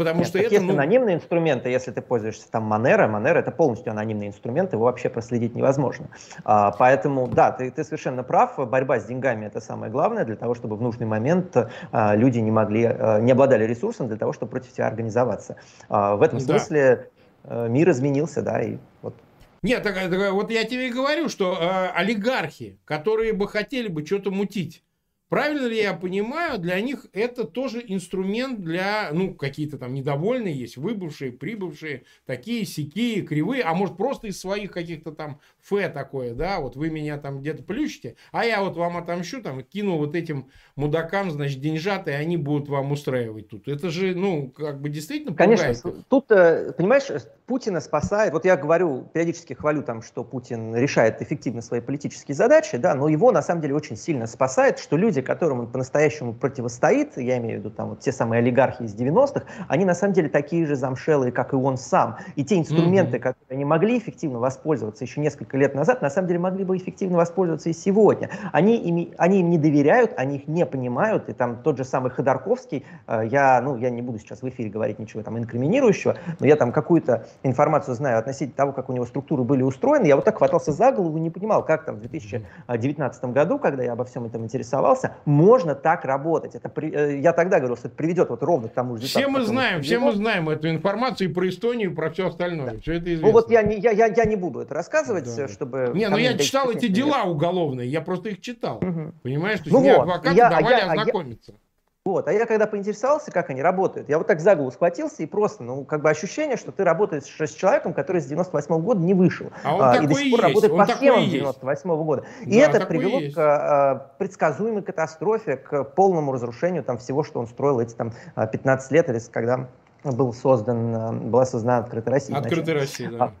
[0.00, 0.54] Потому Нет, что это...
[0.54, 0.72] Есть ну...
[0.72, 5.54] анонимные инструменты, если ты пользуешься там Monero, Monero это полностью анонимный инструмент, его вообще проследить
[5.54, 6.08] невозможно.
[6.42, 10.54] А, поэтому, да, ты, ты совершенно прав, борьба с деньгами это самое главное для того,
[10.54, 11.54] чтобы в нужный момент
[11.92, 15.56] а, люди не могли, а, не обладали ресурсом для того, чтобы против тебя организоваться.
[15.90, 16.44] А, в этом да.
[16.46, 17.10] смысле
[17.44, 19.14] а, мир изменился, да, и вот
[19.62, 24.06] нет, так, так, вот я тебе и говорю, что э, олигархи, которые бы хотели бы
[24.06, 24.82] что-то мутить,
[25.30, 30.76] Правильно ли я понимаю, для них это тоже инструмент для, ну, какие-то там недовольные есть,
[30.76, 36.58] выбывшие, прибывшие, такие, сякие, кривые, а может просто из своих каких-то там фе такое, да,
[36.58, 40.50] вот вы меня там где-то плющите, а я вот вам отомщу, там, кину вот этим
[40.74, 43.68] мудакам, значит, деньжат, и они будут вам устраивать тут.
[43.68, 46.06] Это же, ну, как бы действительно Конечно, пугает.
[46.08, 47.06] тут, э, понимаешь,
[47.46, 52.76] Путина спасает, вот я говорю, периодически хвалю там, что Путин решает эффективно свои политические задачи,
[52.78, 57.16] да, но его на самом деле очень сильно спасает, что люди, которым он по-настоящему противостоит,
[57.16, 60.28] я имею в виду там вот те самые олигархи из 90-х, они на самом деле
[60.28, 62.16] такие же замшелые, как и он сам.
[62.36, 63.20] И те инструменты, mm-hmm.
[63.20, 67.18] которые они могли эффективно воспользоваться еще несколько лет назад, на самом деле могли бы эффективно
[67.18, 68.30] воспользоваться и сегодня.
[68.52, 72.10] Они, ими, они им не доверяют, они их не понимают, и там тот же самый
[72.10, 76.46] Ходорковский, э, я, ну, я не буду сейчас в эфире говорить ничего там инкриминирующего, но
[76.46, 80.24] я там какую-то информацию знаю относительно того, как у него структуры были устроены, я вот
[80.24, 84.04] так хватался за голову и не понимал, как там в 2019 году, когда я обо
[84.04, 86.54] всем этом интересовался, можно так работать.
[86.54, 89.28] Это при, э, я тогда говорил, что это приведет вот ровно к тому же Все
[89.28, 92.72] мы знаем, все мы знаем эту информацию и про Эстонию, и про все остальное.
[92.72, 92.80] Да.
[92.80, 93.26] Все это известно.
[93.26, 95.48] Ну вот я не, я, я, я не буду это рассказывать, да.
[95.48, 95.92] чтобы...
[95.94, 98.78] Не, ну я читал эти дела уголовные, я просто их читал.
[98.78, 99.12] Угу.
[99.22, 99.58] Понимаешь?
[99.58, 101.52] То есть ну мне вот, адвокаты я, давали я, ознакомиться.
[101.52, 101.58] Я,
[102.06, 102.28] вот.
[102.28, 105.62] А я когда поинтересовался, как они работают, я вот так за голову схватился и просто,
[105.62, 109.12] ну, как бы ощущение, что ты работаешь с человеком, который с 98 -го года не
[109.12, 109.48] вышел.
[109.62, 110.42] А он а, и до сих пор есть.
[110.42, 112.24] работает он по схемам 98 -го года.
[112.40, 117.46] И да, это привело к а, предсказуемой катастрофе, к полному разрушению там всего, что он
[117.46, 119.68] строил эти там 15 лет, или когда
[120.02, 122.36] был создан, была создана Открытая Россия.
[122.38, 123.32] Открытая Россия, да.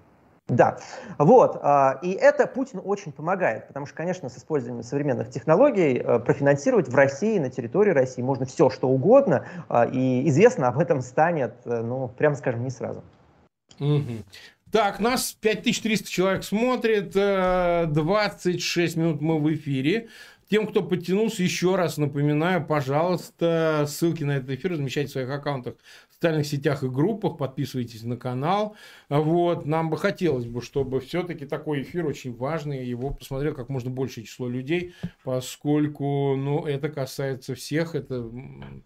[0.50, 0.78] Да,
[1.16, 6.18] вот, а, и это Путину очень помогает, потому что, конечно, с использованием современных технологий э,
[6.18, 11.02] профинансировать в России, на территории России можно все, что угодно, а, и известно об этом
[11.02, 13.04] станет, э, ну, прямо скажем, не сразу.
[13.78, 14.24] Угу.
[14.72, 20.08] Так, нас 5300 человек смотрит, 26 э, минут мы в эфире.
[20.50, 25.74] Тем, кто подтянулся, еще раз напоминаю, пожалуйста, ссылки на этот эфир размещайте в своих аккаунтах
[26.10, 28.74] социальных сетях и группах, подписывайтесь на канал.
[29.08, 29.64] Вот.
[29.64, 34.24] Нам бы хотелось бы, чтобы все-таки такой эфир очень важный, его посмотрел как можно большее
[34.24, 38.28] число людей, поскольку ну, это касается всех, это,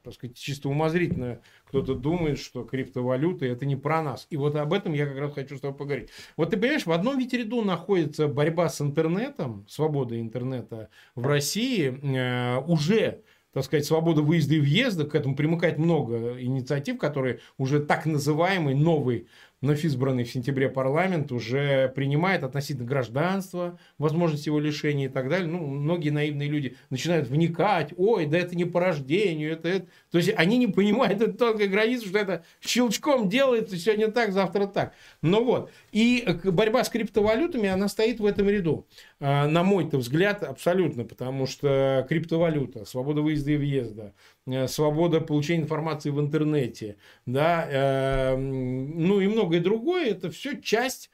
[0.03, 1.41] так сказать, чисто умозрительно
[1.75, 4.29] кто-то думает, что криптовалюта это не про нас.
[4.31, 6.09] И вот об этом я как раз хочу с тобой поговорить.
[6.37, 11.89] Вот ты понимаешь, в одном ведь ряду находится борьба с интернетом, свобода интернета в России
[11.89, 17.79] э, уже так сказать, свобода выезда и въезда, к этому примыкает много инициатив, которые уже
[17.79, 19.29] так называемый новый
[19.65, 25.49] вновь избранный в сентябре парламент уже принимает относительно гражданства, возможность его лишения и так далее.
[25.49, 29.87] Ну, многие наивные люди начинают вникать, ой, да это не по рождению, это, это.
[30.11, 34.67] То есть они не понимают эту тонкой границу, что это щелчком делается сегодня так, завтра
[34.67, 34.93] так.
[35.23, 35.71] Ну вот.
[35.93, 38.87] И борьба с криптовалютами, она стоит в этом ряду.
[39.27, 44.13] А, на мой-то взгляд, абсолютно, потому что криптовалюта, свобода выезда и въезда,
[44.47, 51.11] Э, свобода получения информации в интернете, да, э, ну и многое другое, это все часть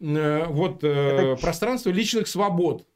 [0.00, 1.36] э, вот это...
[1.40, 2.86] пространства личных свобод.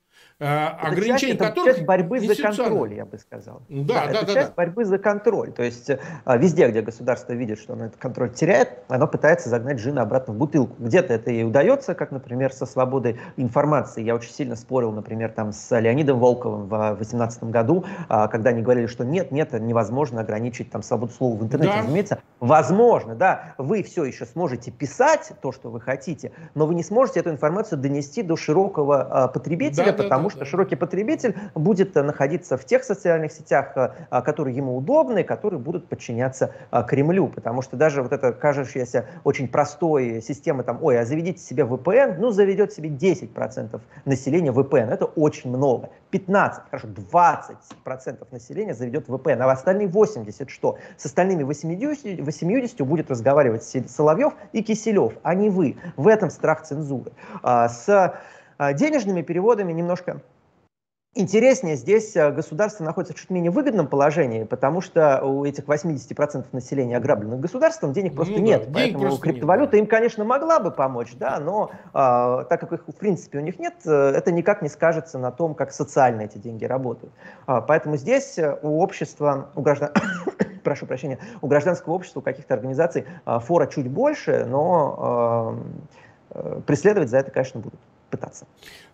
[0.41, 1.75] Э, ограничений часть, которых...
[1.75, 3.63] часть борьбы за контроль, я бы сказал.
[3.69, 4.11] Да, да, да.
[4.11, 4.55] Это да, часть да.
[4.57, 5.51] борьбы за контроль.
[5.51, 9.79] То есть э, везде, где государство видит, что оно этот контроль теряет, оно пытается загнать
[9.79, 10.77] джина обратно в бутылку.
[10.79, 14.05] Где-то это ей удается, как, например, со свободой информации.
[14.05, 18.63] Я очень сильно спорил, например, там с Леонидом Волковым в 2018 году, а, когда они
[18.63, 21.73] говорили, что нет, нет, невозможно ограничить там свободу слова в интернете.
[21.73, 21.83] Да.
[21.83, 26.85] Разумеется, возможно, да, вы все еще сможете писать то, что вы хотите, но вы не
[26.85, 31.97] сможете эту информацию донести до широкого а, потребителя, да, потому потому что широкий потребитель будет
[31.97, 36.83] э, находиться в тех социальных сетях, э, а, которые ему удобны, которые будут подчиняться а,
[36.83, 37.29] Кремлю.
[37.29, 42.17] Потому что даже вот эта кажущаяся очень простой система, там, ой, а заведите себе VPN,
[42.19, 44.91] ну, заведет себе 10% населения VPN.
[44.91, 45.89] Это очень много.
[46.11, 50.79] 15, хорошо, 20% населения заведет VPN, а остальные 80 что?
[50.97, 55.77] С остальными 80, 80 будет разговаривать Соловьев и Киселев, а не вы.
[55.97, 57.13] В этом страх цензуры.
[57.43, 58.15] А, с
[58.59, 60.21] денежными переводами немножко
[61.15, 66.45] Интереснее, здесь э, государство находится в чуть менее выгодном положении, потому что у этих 80%
[66.53, 68.67] населения ограбленных государством денег просто ну, нет.
[68.67, 69.85] Да, Поэтому просто криптовалюта нет.
[69.85, 73.59] им, конечно, могла бы помочь, да, но а, так как их в принципе у них
[73.59, 77.13] нет, э, это никак не скажется на том, как социально эти деньги работают.
[77.47, 79.91] А, поэтому здесь э, у общества, у граждан
[80.63, 85.57] прошу прощения, у гражданского общества, у каких-то организаций фора чуть больше, но
[86.67, 88.47] преследовать за это, конечно, будут пытаться.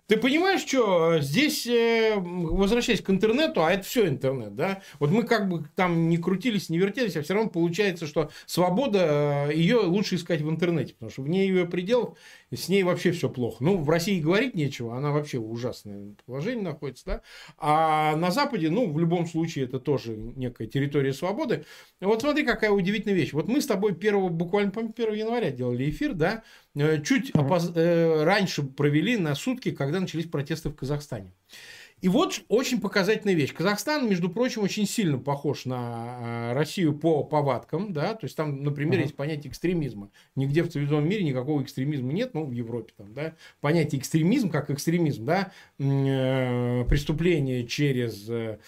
[0.07, 5.23] Ты понимаешь, что здесь, э, возвращаясь к интернету, а это все интернет, да, вот мы
[5.23, 9.77] как бы там не крутились, не вертелись, а все равно получается, что свобода, э, ее
[9.77, 12.19] лучше искать в интернете, потому что вне ее пределов
[12.53, 13.63] с ней вообще все плохо.
[13.63, 17.21] Ну, в России говорить нечего, она вообще в ужасном положении находится, да,
[17.57, 21.65] а на Западе, ну, в любом случае, это тоже некая территория свободы.
[21.99, 23.33] Вот смотри, какая удивительная вещь.
[23.33, 26.64] Вот мы с тобой 1, буквально, по 1 января делали эфир, да, э,
[27.03, 27.71] чуть опоз...
[27.75, 31.31] раньше провели на сутки, когда когда начались протесты в Казахстане.
[32.01, 33.53] И вот очень показательная вещь.
[33.53, 37.93] Казахстан, между прочим, очень сильно похож на а, Россию по повадкам.
[37.93, 38.13] Да?
[38.13, 39.03] То есть там, например, uh-huh.
[39.03, 40.11] есть понятие экстремизма.
[40.35, 43.33] Нигде в цивилизованном мире никакого экстремизма нет, ну, в Европе там, да.
[43.61, 48.59] Понятие экстремизм как экстремизм, да, э, преступление через э,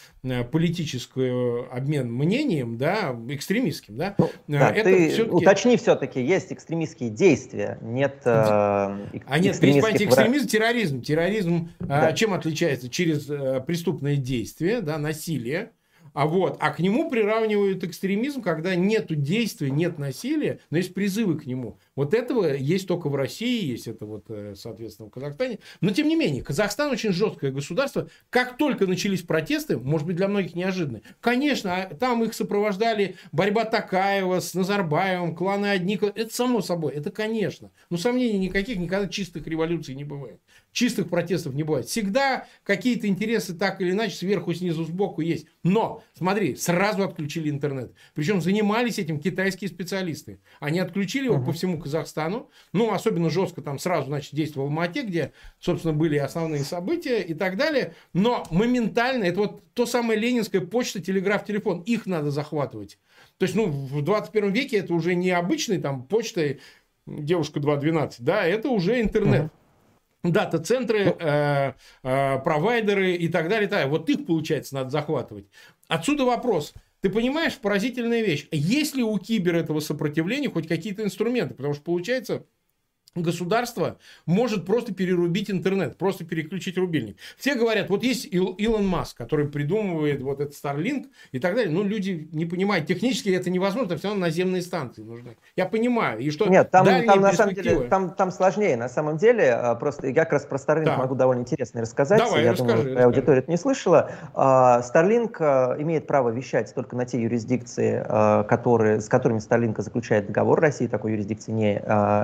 [0.51, 4.15] политический обмен мнением, да, экстремистским, да.
[4.17, 5.35] Ну, да это ты все-таки...
[5.35, 11.01] уточни все-таки, есть экстремистские действия, нет э, А нет, есть понятие экстремизм, терроризм.
[11.01, 12.13] Терроризм да.
[12.13, 12.89] чем отличается?
[12.89, 15.71] Через э, преступное действие, да, насилие,
[16.17, 21.37] а вот, а к нему приравнивают экстремизм, когда нет действия, нет насилия, но есть призывы
[21.37, 21.77] к нему.
[21.95, 25.59] Вот этого есть только в России, есть это вот, э, соответственно, в Казахстане.
[25.79, 28.09] Но, тем не менее, Казахстан очень жесткое государство.
[28.31, 33.65] Как только начались протесты, может быть, для многих неожиданно, конечно, а там их сопровождали борьба
[33.65, 35.99] Такаева с Назарбаевым, кланы одни.
[36.01, 37.69] Это само собой, это конечно.
[37.91, 40.41] Но сомнений никаких, никогда чистых революций не бывает
[40.77, 41.87] чистых протестов не бывает.
[41.87, 45.47] Всегда какие-то интересы так или иначе сверху, снизу, сбоку есть.
[45.63, 47.93] Но, смотри, сразу отключили интернет.
[48.13, 50.39] Причем занимались этим китайские специалисты.
[50.59, 51.45] Они отключили его uh-huh.
[51.45, 52.51] по всему Казахстану.
[52.73, 57.33] Ну, особенно жестко там сразу, значит, действовал в Алмате, где, собственно, были основные события и
[57.33, 57.95] так далее.
[58.13, 61.81] Но моментально, это вот то самое ленинская почта, телеграф, телефон.
[61.87, 62.99] Их надо захватывать.
[63.39, 66.59] То есть, ну, в 21 веке это уже не обычный там почтой
[67.07, 69.45] девушка 2.12, да, это уже интернет.
[69.45, 69.56] Uh-huh
[70.31, 71.15] дата-центры, ну.
[71.19, 73.91] э, э, провайдеры и так далее, и так далее.
[73.91, 75.45] Вот их, получается, надо захватывать.
[75.87, 76.73] Отсюда вопрос.
[77.01, 78.47] Ты понимаешь, поразительная вещь.
[78.51, 81.53] Есть ли у Кибер этого сопротивления хоть какие-то инструменты?
[81.53, 82.45] Потому что, получается,
[83.21, 87.17] государство может просто перерубить интернет, просто переключить рубильник.
[87.37, 91.71] Все говорят, вот есть Ил, Илон Маск, который придумывает вот этот Starlink и так далее.
[91.71, 95.37] Ну, люди не понимают, технически это невозможно, все равно наземные станции нужны.
[95.55, 96.19] Я понимаю.
[96.19, 98.77] И что Нет, там, там на самом деле, там, там сложнее.
[98.77, 100.97] На самом деле, а, просто я как раз про Starlink да.
[100.97, 102.19] могу довольно интересно рассказать.
[102.19, 103.05] Давай, я расскажи, думаю, расскажи.
[103.05, 104.11] аудитория это не слышала.
[104.33, 108.03] А, Starlink а, имеет право вещать только на те юрисдикции,
[108.47, 110.59] которые, с которыми Starlink заключает договор.
[110.59, 111.81] России такой юрисдикции не,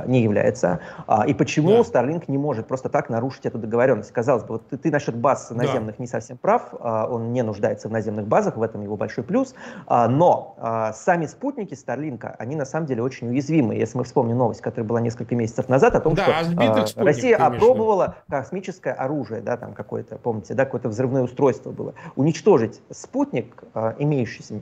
[0.08, 0.80] не является.
[1.08, 1.80] А, и почему да.
[1.82, 4.12] Starlink не может просто так нарушить эту договоренность?
[4.12, 6.02] Казалось бы, вот ты, ты насчет баз наземных да.
[6.02, 9.56] не совсем прав, а, он не нуждается в наземных базах, в этом его большой плюс,
[9.88, 13.76] а, но а, сами спутники Starlink, они на самом деле очень уязвимы.
[13.76, 16.44] Если мы вспомним новость, которая была несколько месяцев назад, о том, да,
[16.86, 21.94] что а, Россия опробовала космическое оружие, да, там какое-то, помните, да, какое-то взрывное устройство было.
[22.16, 24.62] Уничтожить спутник, а, имеющийся,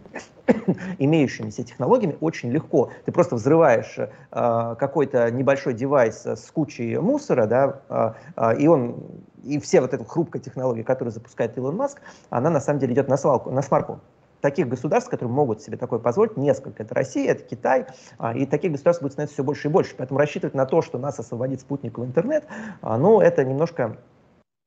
[0.99, 2.91] имеющимися технологиями, очень легко.
[3.05, 3.97] Ты просто взрываешь
[4.31, 8.95] а, какой-то небольшой девайс с кучей мусора, да, а, а, и он
[9.43, 13.07] и все вот эта хрупкая технология, которую запускает Илон Маск, она на самом деле идет
[13.07, 13.99] на свалку, на смарку.
[14.39, 16.81] Таких государств, которые могут себе такое позволить, несколько.
[16.81, 17.85] Это Россия, это Китай,
[18.17, 19.95] а, и таких государств будет становиться все больше и больше.
[19.95, 22.45] Поэтому рассчитывать на то, что нас освободит спутниковый интернет,
[22.81, 23.97] ну, это немножко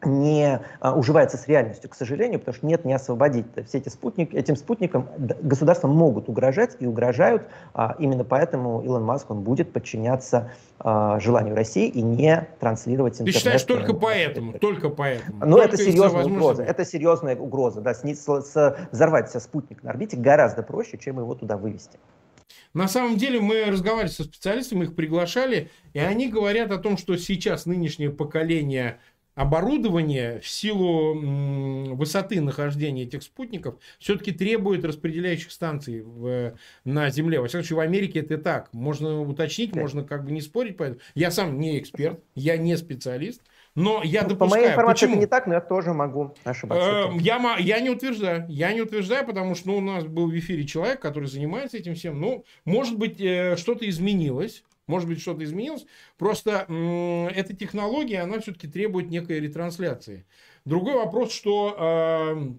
[0.06, 3.46] не а, уживается с реальностью, к сожалению, потому что нет, не освободить.
[3.66, 7.48] Все эти спутники, этим спутникам государства могут угрожать и угрожают.
[7.72, 13.34] А, именно поэтому Илон Маск он будет подчиняться а, желанию России и не транслировать интернет.
[13.34, 14.58] Ты считаешь только поэтому?
[14.58, 15.44] Только поэтому?
[15.44, 16.62] Ну, это серьезная угроза.
[16.62, 17.80] Это серьезная угроза.
[17.80, 21.98] Да, с, с, с, взорвать спутник на орбите гораздо проще, чем его туда вывести.
[22.74, 27.16] На самом деле мы разговаривали со специалистами, их приглашали, и они говорят о том, что
[27.16, 28.98] сейчас нынешнее поколение
[29.34, 37.40] оборудование в силу высоты нахождения этих спутников все-таки требует распределяющих станций в, на Земле.
[37.40, 38.72] Во всяком случае, в Америке это так.
[38.72, 40.76] Можно уточнить, можно как бы не спорить.
[40.76, 41.00] Поэтому.
[41.14, 43.40] Я сам не эксперт, я не специалист.
[43.74, 44.38] Но я ну, допускаю.
[44.38, 45.12] По моей информации почему?
[45.14, 47.10] это не так, но я тоже могу ошибаться.
[47.12, 48.46] Э, я, я не утверждаю.
[48.48, 51.96] Я не утверждаю, потому что ну, у нас был в эфире человек, который занимается этим
[51.96, 52.20] всем.
[52.20, 54.62] Ну, может быть, э, что-то изменилось.
[54.86, 55.86] Может быть, что-то изменилось.
[56.18, 56.66] Просто
[57.34, 60.26] эта технология, она все-таки требует некой ретрансляции.
[60.64, 62.58] Другой вопрос, что,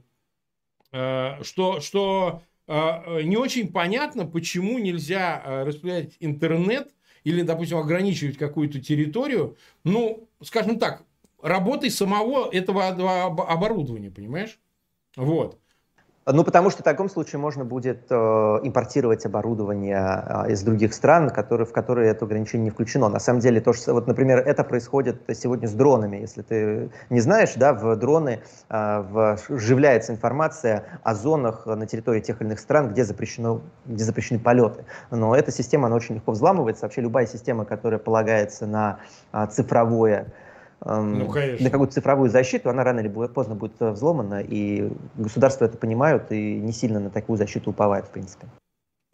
[0.92, 8.38] э, э, что, что э, не очень понятно, почему нельзя распределять интернет или, допустим, ограничивать
[8.38, 11.04] какую-то территорию, ну, скажем так,
[11.42, 14.60] работой самого этого оборудования, понимаешь?
[15.16, 15.60] Вот.
[16.28, 21.30] Ну, потому что в таком случае можно будет э, импортировать оборудование э, из других стран,
[21.30, 23.10] которые, в которые это ограничение не включено.
[23.10, 26.18] На самом деле, то, что, вот, например, это происходит сегодня с дронами.
[26.18, 32.42] Если ты не знаешь, да, в дроны э, вживляется информация о зонах на территории тех
[32.42, 34.84] или иных стран, где, запрещено, где запрещены полеты.
[35.12, 36.86] Но эта система, она очень легко взламывается.
[36.86, 38.98] Вообще любая система, которая полагается на
[39.32, 40.34] э, цифровое
[40.84, 45.78] Ну, на какую-то цифровую защиту, она рано или поздно будет э, взломана, и государства это
[45.78, 48.48] понимают и не сильно на такую защиту уповают, в принципе.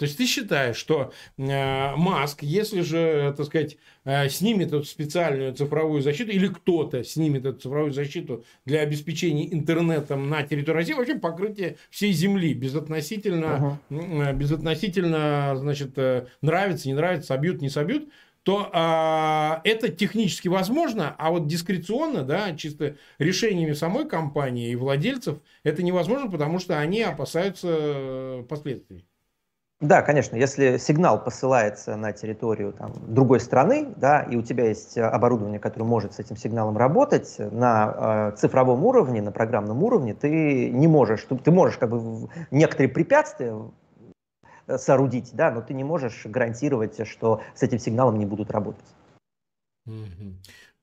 [0.01, 5.53] То есть ты считаешь, что э, Маск, если же, так сказать, э, снимет эту специальную
[5.53, 11.19] цифровую защиту, или кто-то снимет эту цифровую защиту для обеспечения интернетом на территории России, вообще
[11.19, 14.29] покрытие всей Земли, безотносительно, uh-huh.
[14.29, 18.09] э, безотносительно значит, э, нравится, не нравится, собьют, не собьют,
[18.43, 25.37] то а, это технически возможно, а вот дискреционно, да, чисто решениями самой компании и владельцев
[25.63, 29.05] это невозможно, потому что они опасаются э, последствий.
[29.81, 34.95] Да, конечно, если сигнал посылается на территорию там, другой страны, да, и у тебя есть
[34.95, 40.69] оборудование, которое может с этим сигналом работать, на э, цифровом уровне, на программном уровне, ты
[40.69, 43.55] не можешь, ты можешь как бы некоторые препятствия
[44.77, 48.85] соорудить, да, но ты не можешь гарантировать, что с этим сигналом не будут работать.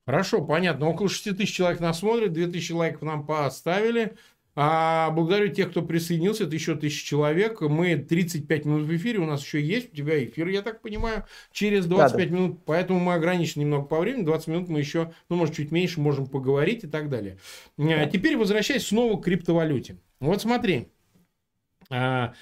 [0.07, 0.89] Хорошо, понятно.
[0.89, 4.17] Около 6 тысяч человек нас смотрят, 2 тысячи лайков нам поставили.
[4.61, 7.61] А благодарю тех, кто присоединился, это еще тысяча человек.
[7.61, 11.27] Мы 35 минут в эфире, у нас еще есть, у тебя эфир, я так понимаю,
[11.53, 12.43] через 25 да, да.
[12.43, 16.01] минут, поэтому мы ограничены немного по времени, 20 минут мы еще, ну, может, чуть меньше
[16.01, 17.39] можем поговорить и так далее.
[17.77, 18.07] Да.
[18.07, 19.99] Теперь возвращаясь снова к криптовалюте.
[20.19, 20.89] Вот смотри,
[21.89, 22.35] а,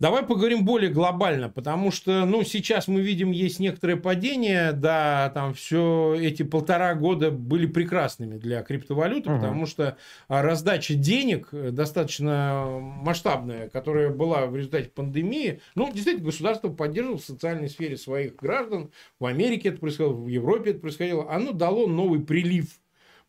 [0.00, 5.54] Давай поговорим более глобально, потому что, ну, сейчас мы видим, есть некоторое падение, да, там
[5.54, 9.38] все эти полтора года были прекрасными для криптовалюты, угу.
[9.38, 16.70] потому что а, раздача денег достаточно масштабная, которая была в результате пандемии, ну, действительно, государство
[16.70, 18.90] поддерживало в социальной сфере своих граждан,
[19.20, 22.66] в Америке это происходило, в Европе это происходило, оно дало новый прилив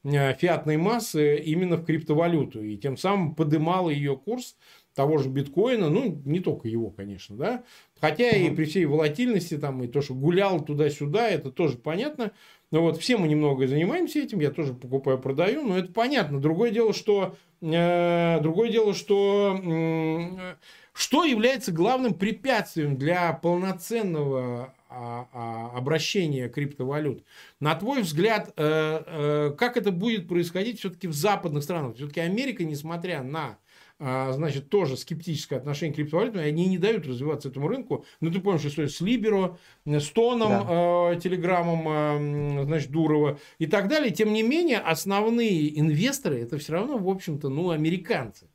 [0.04, 4.56] а, фиатной массы именно в криптовалюту, и тем самым подымало ее курс
[4.96, 7.64] того же биткоина, ну, не только его, конечно, да,
[8.00, 12.32] хотя и при всей волатильности, там, и то, что гулял туда-сюда, это тоже понятно,
[12.72, 16.40] но вот все мы немного занимаемся этим, я тоже покупаю, продаю, но это понятно.
[16.40, 20.56] Другое дело, что, э, другое дело, что, э,
[20.94, 27.26] что является главным препятствием для полноценного а, а, обращения криптовалют.
[27.60, 31.96] На твой взгляд, э, э, как это будет происходить все-таки в западных странах?
[31.98, 33.58] Все-таки Америка, несмотря на
[34.00, 38.06] значит, тоже скептическое отношение к криптовалютам, и они не дают развиваться этому рынку.
[38.20, 41.14] Ну, ты помнишь историю с Либеро, с Тоном, да.
[41.14, 44.12] э, Телеграммом, э, значит, Дурова и так далее.
[44.12, 48.50] Тем не менее, основные инвесторы, это все равно, в общем-то, ну, американцы.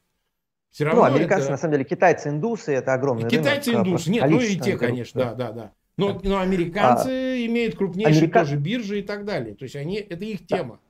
[0.70, 1.52] Все ну, равно ну, американцы, это...
[1.52, 5.72] на самом деле, китайцы-индусы, это огромный Китайцы-индусы, нет, ну и те, конечно, да, да, да.
[5.96, 8.40] Но, но американцы а, имеют крупнейшие америка...
[8.40, 9.54] тоже биржи и так далее.
[9.54, 10.76] То есть, они, это их тема.
[10.76, 10.89] Да.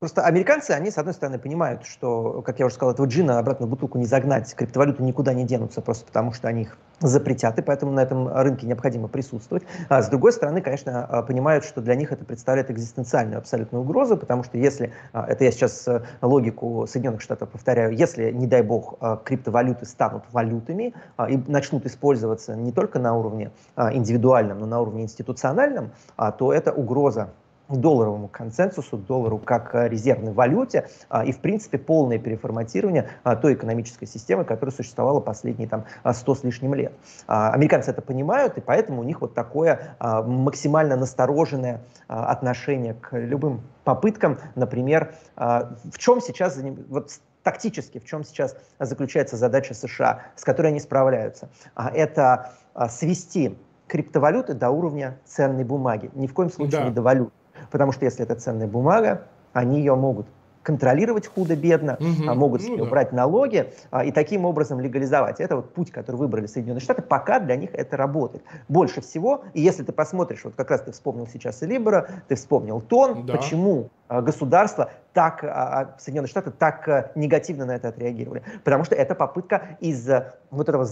[0.00, 3.66] Просто американцы, они, с одной стороны, понимают, что, как я уже сказал, этого джина обратно
[3.66, 7.62] в бутылку не загнать, криптовалюты никуда не денутся, просто потому что они их запретят, и
[7.62, 9.64] поэтому на этом рынке необходимо присутствовать.
[9.88, 14.16] А с другой стороны, конечно, а, понимают, что для них это представляет экзистенциальную абсолютную угрозу,
[14.16, 18.62] потому что если, а, это я сейчас э, логику Соединенных Штатов повторяю, если, не дай
[18.62, 20.94] бог, а, криптовалюты станут валютами
[21.28, 25.90] и начнут использоваться не только на уровне индивидуальном, но на уровне институциональном,
[26.38, 27.30] то это угроза
[27.68, 34.06] долларовому консенсусу, доллару как резервной валюте а, и, в принципе, полное переформатирование а, той экономической
[34.06, 36.92] системы, которая существовала последние там 100 с лишним лет.
[37.26, 43.62] А, американцы это понимают, и поэтому у них вот такое максимально настороженное отношение к любым
[43.84, 46.58] попыткам, например, в чем сейчас,
[46.88, 47.10] вот
[47.42, 51.48] тактически, в чем сейчас заключается задача США, с которой они справляются.
[51.76, 52.52] Это
[52.88, 53.56] свести
[53.86, 56.10] криптовалюты до уровня ценной бумаги.
[56.14, 56.84] Ни в коем случае да.
[56.84, 57.32] не до валют.
[57.70, 60.26] Потому что если это ценная бумага, они ее могут
[60.68, 62.28] контролировать худо-бедно, угу.
[62.28, 63.16] а могут ну, убрать да.
[63.16, 65.40] налоги а, и таким образом легализовать.
[65.40, 68.44] Это вот путь, который выбрали Соединенные Штаты, пока для них это работает.
[68.68, 72.34] Больше всего, и если ты посмотришь, вот как раз ты вспомнил сейчас и Либера, ты
[72.34, 73.38] вспомнил Тон, да.
[73.38, 78.42] почему а, государство так, а, а, Соединенные Штаты так негативно на это отреагировали.
[78.62, 80.06] Потому что это попытка из
[80.50, 80.84] вот этого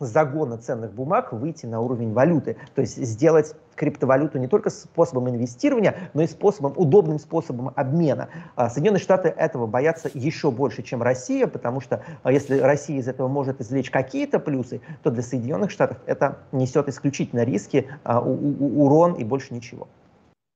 [0.00, 2.56] загона ценных бумаг выйти на уровень валюты.
[2.74, 8.28] То есть сделать криптовалюту не только способом инвестирования, но и способом, удобным способом обмена.
[8.56, 13.60] Соединенные Штаты этого боятся еще больше, чем Россия, потому что если Россия из этого может
[13.60, 19.88] извлечь какие-то плюсы, то для Соединенных Штатов это несет исключительно риски, урон и больше ничего.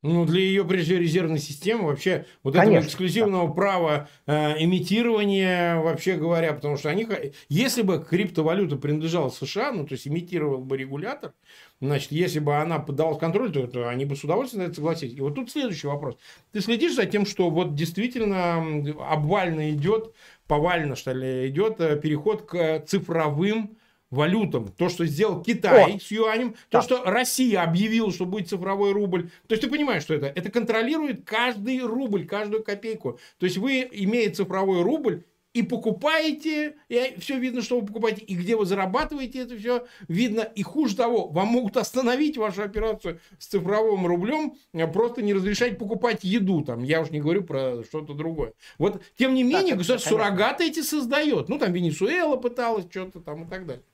[0.05, 3.55] Ну, для ее, прежде резервной системы, вообще, вот Конечно, этого эксклюзивного да.
[3.55, 7.09] права э, имитирования, вообще говоря, потому что они,
[7.49, 11.33] если бы криптовалюта принадлежала США, ну, то есть имитировал бы регулятор,
[11.81, 15.15] значит, если бы она поддалась контролю, то, то они бы с удовольствием на это согласились.
[15.15, 16.19] И вот тут следующий вопрос.
[16.53, 18.63] Ты следишь за тем, что вот действительно
[19.09, 20.13] обвально идет,
[20.47, 23.79] повально, что ли, идет э, переход к цифровым
[24.15, 24.69] валютам.
[24.69, 29.31] То, что сделал Китай О, с юанем, то, что Россия объявила, что будет цифровой рубль.
[29.47, 30.27] То есть ты понимаешь, что это?
[30.27, 33.19] Это контролирует каждый рубль, каждую копейку.
[33.39, 38.35] То есть вы, имея цифровой рубль, и покупаете, и все видно, что вы покупаете, и
[38.35, 40.41] где вы зарабатываете, это все видно.
[40.41, 45.79] И хуже того, вам могут остановить вашу операцию с цифровым рублем, а просто не разрешать
[45.79, 46.83] покупать еду там.
[46.83, 48.53] Я уж не говорю про что-то другое.
[48.79, 51.49] Вот, тем не менее, государство суррогаты эти создает.
[51.49, 53.85] Ну, там Венесуэла пыталась что-то там и так далее.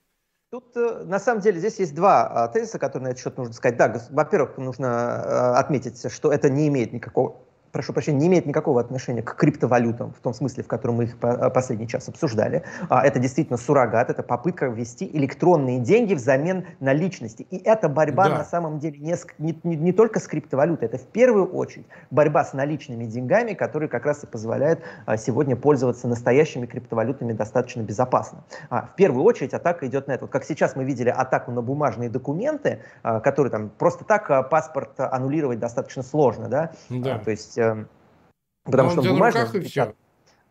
[0.50, 3.54] Тут, э, на самом деле, здесь есть два а, тезиса, которые на этот счет нужно
[3.54, 3.76] сказать.
[3.76, 4.86] Да, во-первых, нужно
[5.24, 7.36] э, отметить, что это не имеет никакого
[7.72, 11.16] прошу прощения, не имеет никакого отношения к криптовалютам, в том смысле, в котором мы их
[11.22, 12.62] э, последний час обсуждали.
[12.88, 17.46] А, это действительно суррогат, это попытка ввести электронные деньги взамен наличности.
[17.50, 18.38] И эта борьба да.
[18.38, 22.44] на самом деле не, не, не, не только с криптовалютой, это в первую очередь борьба
[22.44, 28.44] с наличными деньгами, которые как раз и позволяют а, сегодня пользоваться настоящими криптовалютами достаточно безопасно.
[28.68, 30.24] А, в первую очередь атака идет на это.
[30.24, 35.58] Вот как сейчас мы видели атаку на бумажные документы, которые там просто так паспорт аннулировать
[35.58, 36.72] достаточно сложно, да?
[36.88, 37.18] да.
[37.18, 37.59] То есть
[38.64, 39.40] потому Но что он бумажный...
[39.42, 39.94] На руках и все.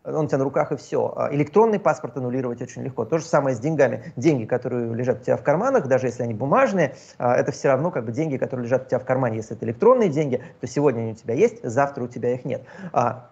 [0.05, 1.13] Он у тебя на руках и все.
[1.15, 3.05] А электронный паспорт аннулировать очень легко.
[3.05, 4.13] То же самое с деньгами.
[4.15, 7.91] Деньги, которые лежат у тебя в карманах, даже если они бумажные, а, это все равно
[7.91, 9.37] как бы деньги, которые лежат у тебя в кармане.
[9.37, 12.63] Если это электронные деньги, то сегодня они у тебя есть, завтра у тебя их нет.
[12.93, 13.29] А,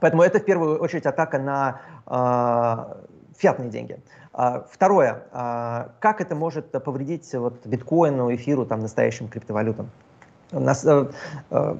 [0.00, 1.80] поэтому это в первую очередь атака на
[3.36, 3.98] фиатные деньги.
[4.70, 9.90] Второе, как это может повредить вот, биткоину, эфиру, там, настоящим криптовалютам?
[10.52, 11.10] У нас, э,
[11.50, 11.76] э,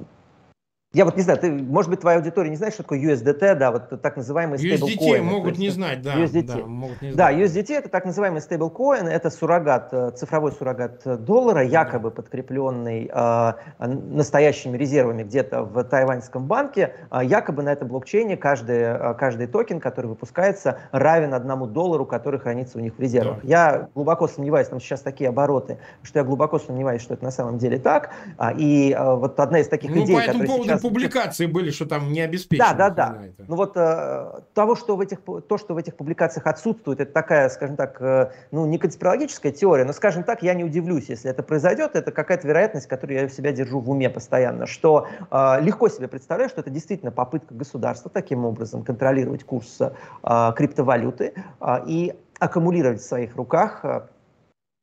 [0.91, 3.71] я вот не знаю, ты, может быть, твоя аудитория не знает, что такое USDT, да,
[3.71, 5.21] вот так называемый стейблкоин.
[5.21, 6.15] USDT могут не знать, да.
[6.15, 6.47] USDT.
[6.47, 7.15] Да, могут не знать.
[7.15, 13.53] да, USDT это так называемый стейблкоин, это суррогат, э, цифровой суррогат доллара, якобы подкрепленный э,
[13.77, 16.95] настоящими резервами где-то в тайваньском банке.
[17.11, 22.39] Э, якобы на этом блокчейне каждый, э, каждый токен, который выпускается, равен одному доллару, который
[22.39, 23.41] хранится у них в резервах.
[23.43, 23.47] Да.
[23.47, 27.59] Я глубоко сомневаюсь, там сейчас такие обороты, что я глубоко сомневаюсь, что это на самом
[27.59, 28.09] деле так.
[28.39, 32.11] А, и э, вот одна из таких ну, идей, которая сейчас публикации были, что там
[32.11, 32.73] не обеспечено.
[32.73, 33.45] Да, да, да.
[33.47, 37.49] Ну вот э, того, что в этих, то, что в этих публикациях отсутствует, это такая,
[37.49, 41.43] скажем так, э, ну не конспирологическая теория, но, скажем так, я не удивлюсь, если это
[41.43, 41.95] произойдет.
[41.95, 46.07] Это какая-то вероятность, которую я в себя держу в уме постоянно, что э, легко себе
[46.07, 53.01] представляю, что это действительно попытка государства таким образом контролировать курс э, криптовалюты э, и аккумулировать
[53.01, 54.01] в своих руках э,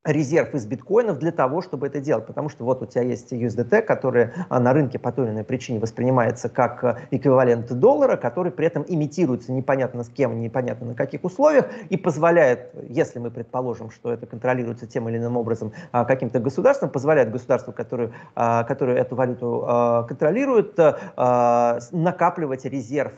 [0.06, 2.26] резерв из биткоинов для того, чтобы это делать.
[2.26, 5.44] Потому что вот у тебя есть USDT, который а, на рынке по той или иной
[5.44, 10.94] причине воспринимается как а, эквивалент доллара, который при этом имитируется непонятно с кем, непонятно на
[10.94, 16.04] каких условиях, и позволяет, если мы предположим, что это контролируется тем или иным образом а,
[16.04, 19.64] каким-то государством, позволяет государству, которое, которое эту валюту
[20.08, 20.78] контролирует,
[21.16, 23.12] накапливать резерв,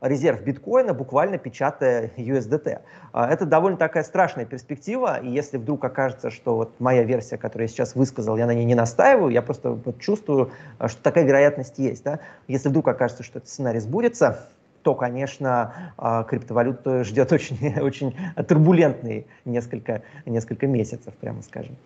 [0.00, 2.80] резерв биткоина, буквально печатая USDT.
[3.12, 7.68] Это довольно такая страшная перспектива, и если вдруг окажется кажется, что вот моя версия, которую
[7.68, 11.24] я сейчас высказал, я на ней не настаиваю, я просто вот чувствую, э, что такая
[11.24, 12.04] вероятность есть.
[12.04, 12.20] Да?
[12.48, 14.48] Если вдруг окажется, что этот сценарий сбудется,
[14.82, 18.16] то, конечно, э, криптовалюту ждет очень, очень
[18.48, 21.76] турбулентный несколько, несколько месяцев, прямо скажем.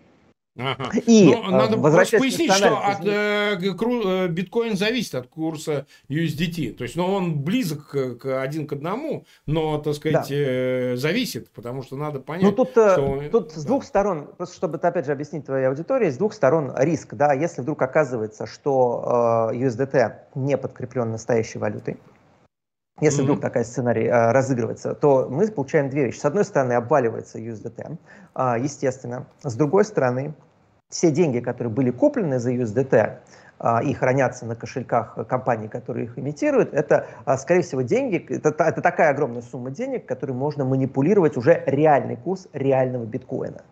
[0.57, 0.91] Ага.
[1.05, 6.73] И Но надо пояснить, что от, э, э, биткоин зависит от курса USDT.
[6.73, 10.35] То есть, ну, он близок к, к один к одному, но, так сказать, да.
[10.35, 12.43] э, зависит, потому что надо понять.
[12.43, 13.21] Ну, тут, э, что...
[13.31, 17.13] тут с двух сторон, просто чтобы, опять же, объяснить твоей аудитории, с двух сторон риск.
[17.13, 21.97] Да, если вдруг оказывается, что э, USDT не подкреплен настоящей валютой,
[23.01, 23.23] если mm-hmm.
[23.23, 26.19] вдруг такая сценарий а, разыгрывается, то мы получаем две вещи.
[26.19, 27.97] С одной стороны, обваливается USDT,
[28.33, 29.27] а, естественно.
[29.43, 30.33] С другой стороны,
[30.89, 33.19] все деньги, которые были куплены за USDT,
[33.63, 38.49] а, и хранятся на кошельках компаний, которые их имитируют, это, а, скорее всего, деньги, это,
[38.63, 43.61] это такая огромная сумма денег, которой можно манипулировать уже реальный курс реального биткоина.
[43.61, 43.63] А,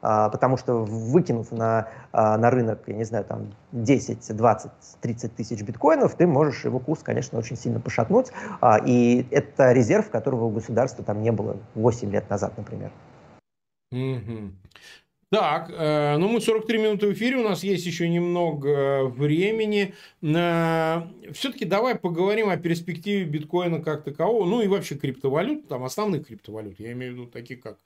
[0.00, 4.70] потому что выкинув на, а, на рынок, я не знаю, там 10, 20,
[5.00, 8.28] 30 тысяч биткоинов, ты можешь его курс, конечно, очень сильно пошатнуть,
[8.60, 12.90] а, и это резерв, которого у государства там не было 8 лет назад, например.
[15.30, 19.94] Так, э, ну мы 43 минуты в эфире, у нас есть еще немного э, времени.
[20.22, 26.28] Э, Все-таки давай поговорим о перспективе биткоина как такового, ну и вообще криптовалют, там основных
[26.28, 27.78] криптовалют, я имею в виду такие как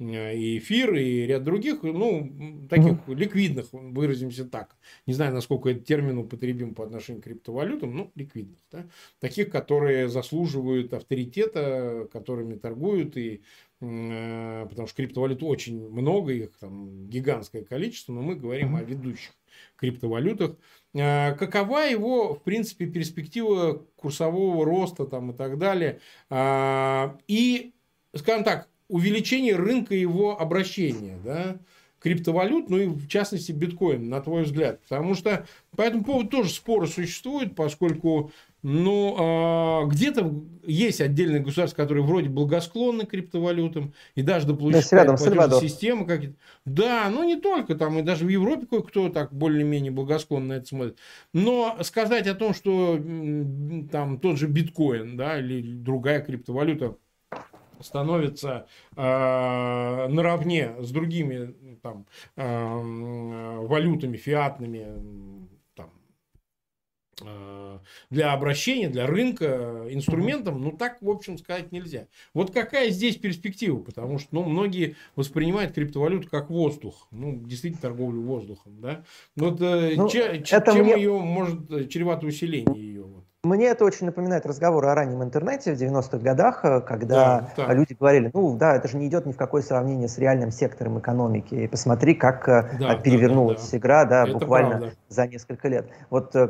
[0.00, 3.14] и эфир, и ряд других, ну, таких mm-hmm.
[3.14, 4.76] ликвидных, выразимся так.
[5.06, 8.60] Не знаю, насколько этот термин употребим по отношению к криптовалютам, ну, ликвидных.
[8.70, 8.86] Да?
[9.18, 13.42] Таких, которые заслуживают авторитета, которыми торгуют, и,
[13.80, 18.80] э, потому что криптовалют очень много, их там гигантское количество, но мы говорим mm-hmm.
[18.80, 19.32] о ведущих
[19.74, 20.56] криптовалютах.
[20.94, 25.98] Э, какова его, в принципе, перспектива курсового роста там, и так далее?
[26.30, 27.74] Э, и,
[28.14, 31.58] скажем так, увеличение рынка его обращения, да,
[32.00, 34.80] криптовалют, ну и в частности биткоин, на твой взгляд?
[34.82, 38.32] Потому что по этому поводу тоже споры существуют, поскольку
[38.62, 45.60] ну, а, где-то есть отдельные государства, которые вроде благосклонны к криптовалютам, и даже да, платежные
[45.60, 46.36] системы какие-то.
[46.64, 50.66] Да, ну не только там, и даже в Европе кое-кто так более-менее благосклонно на это
[50.66, 50.98] смотрит.
[51.32, 52.96] Но сказать о том, что
[53.92, 56.96] там тот же биткоин, да, или другая криптовалюта
[57.80, 58.66] становится
[58.96, 62.06] э, наравне с другими там,
[62.36, 65.90] э, валютами, фиатными, там,
[67.22, 67.78] э,
[68.10, 72.06] для обращения, для рынка инструментом, ну так, в общем, сказать нельзя.
[72.34, 73.78] Вот какая здесь перспектива?
[73.78, 77.08] Потому что ну, многие воспринимают криптовалюту как воздух.
[77.10, 78.80] Ну, действительно, торговлю воздухом.
[78.80, 79.04] Да?
[79.36, 80.94] Вот, э, ну, че, чем мне...
[80.94, 83.17] ее может чревато усиление ее?
[83.44, 87.92] Мне это очень напоминает разговоры о раннем интернете в 90-х годах, э, когда да, люди
[87.92, 91.54] говорили, ну да, это же не идет ни в какое сравнение с реальным сектором экономики.
[91.54, 93.78] И посмотри, как э, да, перевернулась да, да, да.
[93.78, 94.92] игра да, буквально правда.
[95.08, 95.86] за несколько лет.
[96.10, 96.48] Вот э,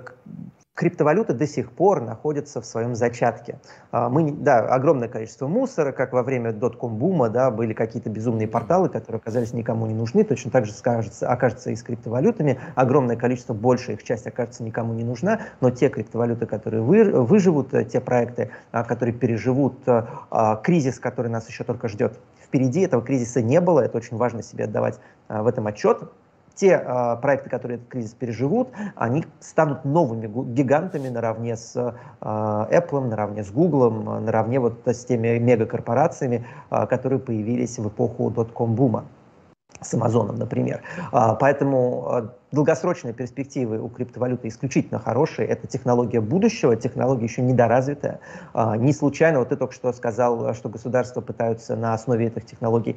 [0.78, 3.58] криптовалюта до сих пор находится в своем зачатке.
[3.90, 8.88] А, мы, да, огромное количество мусора, как во время дотком-бума, да, были какие-то безумные порталы,
[8.88, 12.60] которые оказались никому не нужны, точно так же скажется, окажется и с криптовалютами.
[12.76, 17.74] Огромное количество, большая их часть окажется никому не нужна, но те криптовалюты, которые вы, выживут,
[17.74, 22.82] э, те проекты, а, которые переживут э, а, кризис, который нас еще только ждет впереди,
[22.82, 26.04] этого кризиса не было, это очень важно себе отдавать в этом отчет,
[26.58, 33.08] те э, проекты, которые этот кризис переживут, они станут новыми гигантами наравне с э, Apple,
[33.08, 39.04] наравне с Google, наравне вот с теми мегакорпорациями, э, которые появились в эпоху дотком-бума
[39.80, 40.80] с Амазоном, например.
[41.12, 45.46] Поэтому долгосрочные перспективы у криптовалюты исключительно хорошие.
[45.46, 48.18] Это технология будущего, технология еще недоразвитая.
[48.54, 52.96] Не случайно, вот ты только что сказал, что государства пытаются на основе этих технологий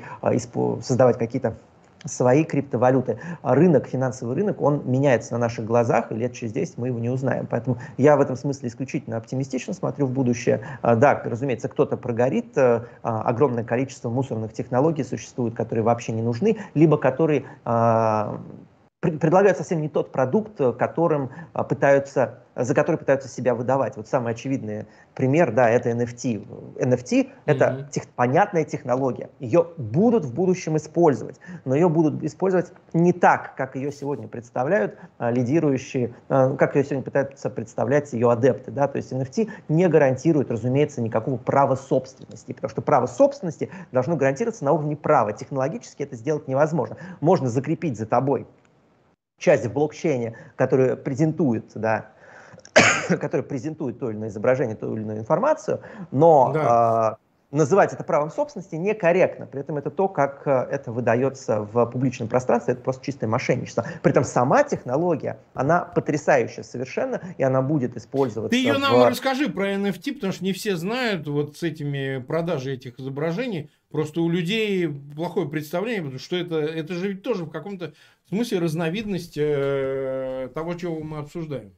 [0.82, 1.56] создавать какие-то
[2.06, 3.20] свои криптовалюты.
[3.42, 7.00] А рынок, финансовый рынок, он меняется на наших глазах, и лет через 10 мы его
[7.00, 7.48] не узнаем.
[7.50, 10.62] Поэтому я в этом смысле исключительно оптимистично смотрю в будущее.
[10.82, 16.58] А, да, разумеется, кто-то прогорит, а, огромное количество мусорных технологий существует, которые вообще не нужны,
[16.74, 17.46] либо которые
[19.02, 23.98] предлагают совсем не тот продукт, э, которым а, пытаются, за который пытаются себя выдавать.
[23.98, 24.86] Вот самый очевидный
[25.16, 26.76] пример, да, это NFT.
[26.78, 27.90] NFT— это mm-hmm.
[27.90, 29.32] тех, понятная технология.
[29.40, 35.00] Ее будут в будущем использовать, но ее будут использовать не так, как ее сегодня представляют
[35.18, 38.70] а, лидирующие, а, как ее сегодня пытаются представлять ее адепты.
[38.70, 38.88] Да?
[38.88, 44.64] То есть NFT не гарантирует, разумеется, никакого права собственности, потому что право собственности должно гарантироваться
[44.64, 45.34] на уровне права.
[45.34, 46.98] Технологически это сделать невозможно.
[47.20, 48.46] Можно закрепить за тобой
[49.42, 52.12] часть в блокчейне, которая презентует, да,
[53.10, 55.82] которая презентует то или иное изображение, ту или иную информацию,
[56.12, 57.18] но да.
[57.20, 59.48] э, называть это правом собственности некорректно.
[59.48, 63.86] При этом это то, как э, это выдается в публичном пространстве, это просто чистое мошенничество.
[64.04, 68.52] При этом сама технология, она потрясающая совершенно, и она будет использоваться.
[68.52, 69.08] Ты ее нам в...
[69.08, 73.72] расскажи про NFT, потому что не все знают вот с этими продажей этих изображений.
[73.90, 77.92] Просто у людей плохое представление, потому что это, это же ведь тоже в каком-то
[78.32, 81.74] в смысле разновидность э, того, чего мы обсуждаем.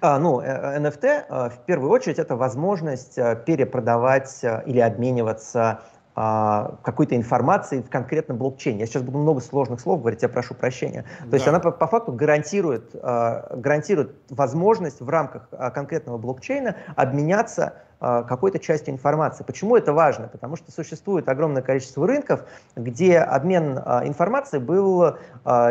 [0.00, 5.82] А, ну, NFT э, э, в первую очередь это возможность перепродавать или обмениваться
[6.14, 8.78] какой-то информацией в конкретном блокчейне.
[8.78, 11.02] Я сейчас буду много сложных слов говорить, я прошу прощения.
[11.22, 11.36] То да.
[11.36, 17.82] есть она по, по факту гарантирует, гарантирует возможность в рамках конкретного блокчейна обменяться
[18.28, 19.44] какой-то частью информации.
[19.44, 20.28] Почему это важно?
[20.28, 22.44] Потому что существует огромное количество рынков,
[22.76, 25.16] где обмен информацией был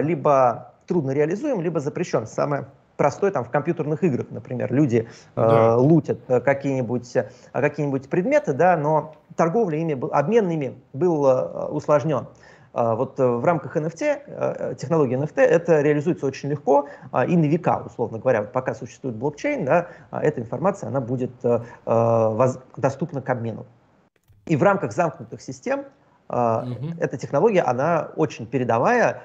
[0.01, 2.25] либо трудно реализуем, либо запрещен.
[2.25, 2.65] Самое
[2.97, 5.77] простое там в компьютерных играх, например, люди да.
[5.77, 7.17] лутят какие-нибудь
[7.51, 11.23] какие предметы, да, но торговля ими, обмен ими был
[11.71, 12.27] усложнен.
[12.73, 16.87] Вот в рамках NFT, технологии NFT, это реализуется очень легко
[17.27, 18.41] и на века, условно говоря.
[18.41, 21.31] Вот пока существует блокчейн, да, эта информация она будет
[22.75, 23.65] доступна к обмену.
[24.45, 25.85] И в рамках замкнутых систем.
[26.29, 29.21] Эта технология, она очень передовая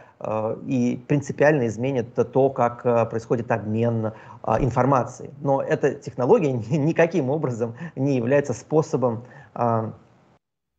[0.66, 4.12] и принципиально изменит то, как происходит обмен
[4.58, 5.30] информацией.
[5.40, 9.24] Но эта технология никаким образом не является способом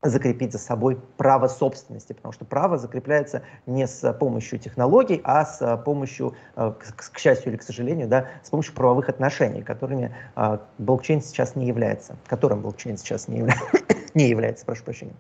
[0.02, 5.78] закрепить за собой право собственности, потому что право закрепляется не с помощью технологий, а с
[5.84, 11.22] помощью, э, к, счастью или к сожалению, да, с помощью правовых отношений, которыми а, блокчейн
[11.22, 13.56] сейчас не является, которым блокчейн сейчас не, явля...
[14.14, 15.16] не является, прошу прощения.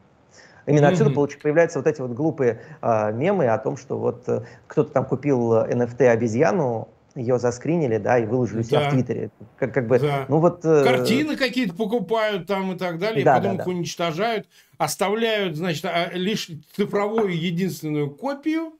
[0.65, 0.91] Именно mm-hmm.
[0.91, 1.37] отсюда получ...
[1.39, 5.55] появляются вот эти вот глупые а, мемы о том, что вот э, кто-то там купил
[5.55, 8.89] NFT обезьяну, ее заскринили, да, и выложили у себя да.
[8.89, 9.31] в Твиттере.
[9.57, 10.25] Как, как бы, да.
[10.29, 10.63] ну вот...
[10.63, 10.83] Э...
[10.83, 13.71] Картины какие-то покупают там и так далее, да, и потом да, их да.
[13.71, 14.47] уничтожают,
[14.77, 18.73] оставляют, значит, а, лишь цифровую единственную копию,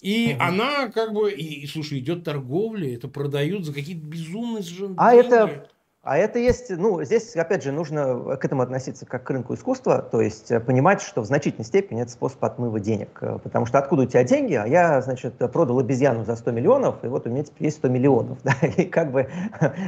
[0.00, 0.44] и угу.
[0.44, 5.26] она как бы, и, слушай, идет торговля, это продают за какие-то безумные совершенно А деньги.
[5.26, 5.68] это
[6.06, 10.00] а это есть, ну, здесь, опять же, нужно к этому относиться как к рынку искусства,
[10.00, 13.18] то есть э, понимать, что в значительной степени это способ отмыва денег.
[13.20, 14.54] Э, потому что откуда у тебя деньги?
[14.54, 17.88] А я, значит, продал обезьяну за 100 миллионов, и вот у меня теперь есть 100
[17.88, 18.38] миллионов.
[18.46, 18.52] Да?
[18.76, 19.28] И как бы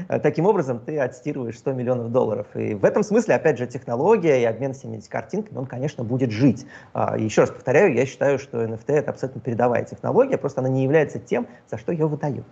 [0.09, 2.49] таким образом ты отстирываешь 100 миллионов долларов.
[2.57, 6.33] И в этом смысле, опять же, технология и обмен всеми этими картинками, он, конечно, будет
[6.33, 6.67] жить.
[6.93, 10.83] А, еще раз повторяю, я считаю, что NFT это абсолютно передовая технология, просто она не
[10.83, 12.45] является тем, за что ее выдают.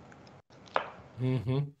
[1.19, 1.73] Mm-hmm.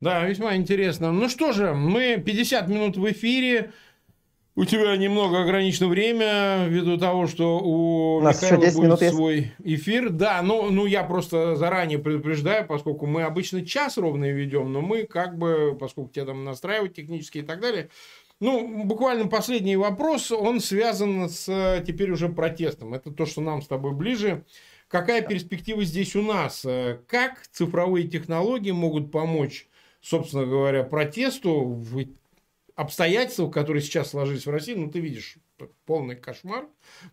[0.00, 1.10] Да, весьма интересно.
[1.10, 3.72] Ну что же, мы 50 минут в эфире.
[4.54, 9.52] У тебя немного ограничено время, ввиду того, что у, у нас Михаила будет свой есть.
[9.62, 10.10] эфир.
[10.10, 15.04] Да, ну, ну я просто заранее предупреждаю, поскольку мы обычно час ровно ведем, но мы
[15.04, 17.88] как бы, поскольку тебя там настраивают технически и так далее,
[18.40, 22.94] ну, буквально последний вопрос, он связан с теперь уже протестом.
[22.94, 24.44] Это то, что нам с тобой ближе.
[24.88, 26.64] Какая перспектива здесь у нас?
[27.06, 29.68] Как цифровые технологии могут помочь
[30.08, 32.06] собственно говоря, протесту в
[32.74, 35.36] обстоятельствах, которые сейчас сложились в России, ну, ты видишь,
[35.84, 36.68] полный кошмар.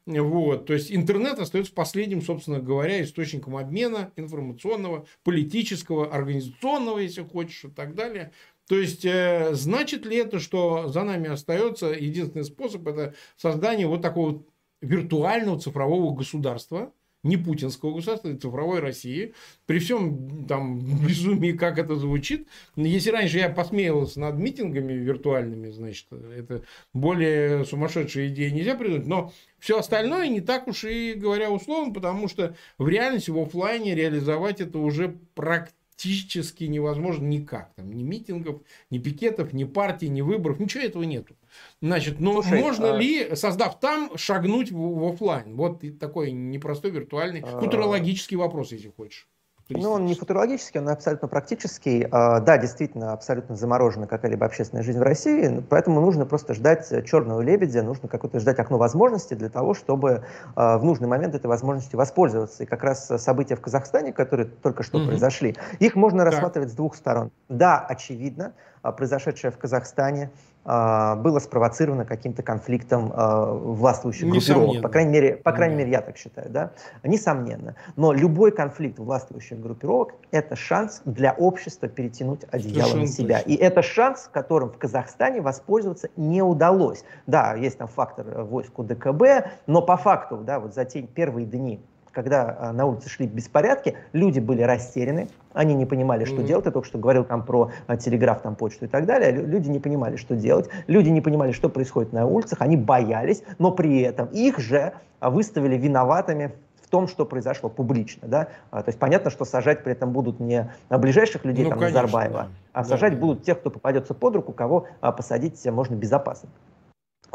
[0.06, 0.68] Вот.
[0.68, 7.70] То есть, интернет остается последним, собственно говоря, источником обмена информационного, политического, организационного, если хочешь, и
[7.70, 8.32] так далее.
[8.68, 14.02] То есть, э, значит ли это, что за нами остается единственный способ, это создание вот
[14.02, 14.43] такого
[14.82, 16.93] виртуального цифрового государства,
[17.26, 19.34] не путинского государства, а цифровой России,
[19.65, 22.47] при всем там безумии, как это звучит.
[22.76, 26.63] Если раньше я посмеивался над митингами виртуальными, значит, это
[26.93, 32.28] более сумасшедшие идеи нельзя придумать, но все остальное не так уж и говоря условно, потому
[32.28, 37.74] что в реальности, в офлайне реализовать это уже практически практически невозможно никак.
[37.76, 41.36] Там ни митингов, ни пикетов, ни партий, ни выборов, ничего этого нету.
[41.82, 42.98] Значит, но Слушай, можно а...
[42.98, 45.56] ли, создав там, шагнуть в, в офлайн?
[45.56, 47.60] Вот такой непростой виртуальный, а...
[47.60, 49.28] футурологический вопрос, если хочешь.
[49.70, 52.07] Ну, он не футурологический, он абсолютно практический.
[52.11, 57.41] А, да, действительно, абсолютно заморожена какая-либо общественная жизнь в России, поэтому нужно просто ждать черного
[57.41, 60.24] лебедя, нужно какое-то ждать окно возможностей для того, чтобы
[60.55, 62.61] а, в нужный момент этой возможностью воспользоваться.
[62.61, 65.07] И как раз события в Казахстане, которые только что угу.
[65.07, 66.26] произошли, их можно да.
[66.26, 67.32] рассматривать с двух сторон.
[67.49, 68.53] Да, очевидно,
[68.84, 70.30] а, произошедшее в Казахстане
[70.66, 74.82] было спровоцировано каким-то конфликтом а, властвующих группировок.
[74.82, 76.72] По крайней мере, по крайней мере, я так считаю, да?
[77.03, 77.76] Несомненно.
[77.95, 83.38] Но любой конфликт властвующих группировок– это шанс для общества перетянуть одеяло Совершенно на себя.
[83.38, 83.49] Точно.
[83.51, 87.03] И это шанс, которым в Казахстане воспользоваться не удалось.
[87.28, 89.24] Да, есть там фактор э, войск УДКБ,
[89.68, 91.80] но по факту, да, вот за те первые дни
[92.16, 96.45] когда а, на улице шли беспорядки, люди были растеряны, они не понимали, что mm-hmm.
[96.45, 96.66] делать.
[96.66, 99.32] Я только что говорил там про а, телеграф, там почту и так далее.
[99.32, 100.70] Люди не понимали, что делать.
[100.88, 102.61] Люди не понимали, что происходит на улицах.
[102.61, 108.28] Они боялись, но при этом их же а, выставили виноватыми в том, что произошло публично.
[108.28, 108.47] Да?
[108.72, 112.01] А, то есть понятно, что сажать при этом будут не ближайших людей, ну, там, конечно,
[112.01, 112.49] Назарбаева, да.
[112.72, 116.47] а сажать да, будут тех, кто попадется под руку, кого а, посадить можно безопасно.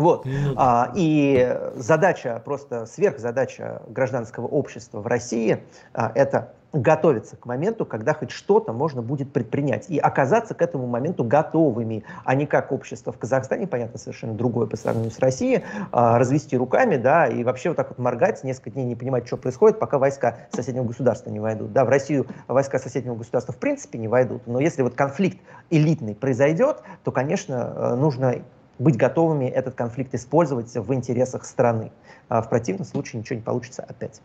[0.00, 0.24] Вот.
[0.24, 7.84] Ну, а, и задача, просто сверхзадача гражданского общества в России а, это готовиться к моменту,
[7.84, 9.90] когда хоть что-то можно будет предпринять.
[9.90, 14.66] И оказаться к этому моменту готовыми, а не как общество в Казахстане, понятно, совершенно другое
[14.66, 18.70] по сравнению с Россией, а, развести руками, да, и вообще вот так вот моргать, несколько
[18.70, 21.72] дней не понимать, что происходит, пока войска соседнего государства не войдут.
[21.72, 25.38] Да, в Россию войска соседнего государства в принципе не войдут, но если вот конфликт
[25.70, 28.36] элитный произойдет, то, конечно, э, нужно
[28.80, 31.92] быть готовыми этот конфликт использовать в интересах страны.
[32.28, 34.20] А в противном случае ничего не получится опять.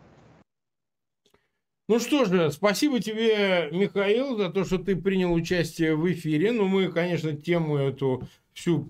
[1.87, 6.51] Ну что же, спасибо тебе, Михаил, за то, что ты принял участие в эфире.
[6.51, 8.89] Ну, мы, конечно, тему эту всю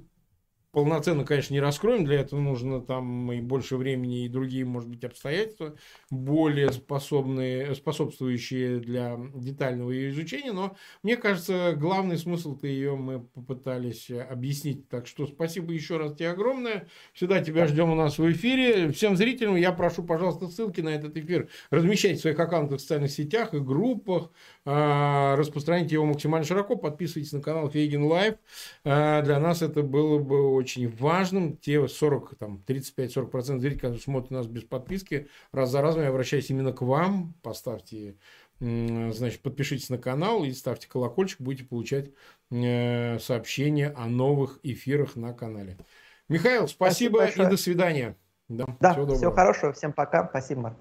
[0.75, 5.05] полноценно, конечно, не раскроем, для этого нужно там и больше времени, и другие, может быть,
[5.05, 5.75] обстоятельства,
[6.11, 14.11] более способные, способствующие для детального ее изучения, но мне кажется, главный смысл-то ее мы попытались
[14.11, 14.89] объяснить.
[14.89, 16.89] Так что спасибо еще раз тебе огромное.
[17.13, 18.91] Всегда тебя ждем у нас в эфире.
[18.91, 23.11] Всем зрителям я прошу, пожалуйста, ссылки на этот эфир размещать в своих аккаунтах в социальных
[23.11, 24.29] сетях и группах,
[24.65, 28.35] распространите его максимально широко, подписывайтесь на канал Фейгин Лайв.
[28.83, 31.57] А, для нас это было бы очень важным.
[31.57, 36.49] Те 40, там, 35-40% зрителей, которые смотрят нас без подписки, раз за разом я обращаюсь
[36.49, 37.35] именно к вам.
[37.43, 38.15] Поставьте,
[38.59, 42.11] значит, подпишитесь на канал и ставьте колокольчик, будете получать
[42.49, 45.77] э, сообщения о новых эфирах на канале.
[46.27, 48.17] Михаил, спасибо, спасибо и до свидания.
[48.47, 50.27] Да, да всего, всего хорошего, всем пока.
[50.27, 50.77] Спасибо, Марк.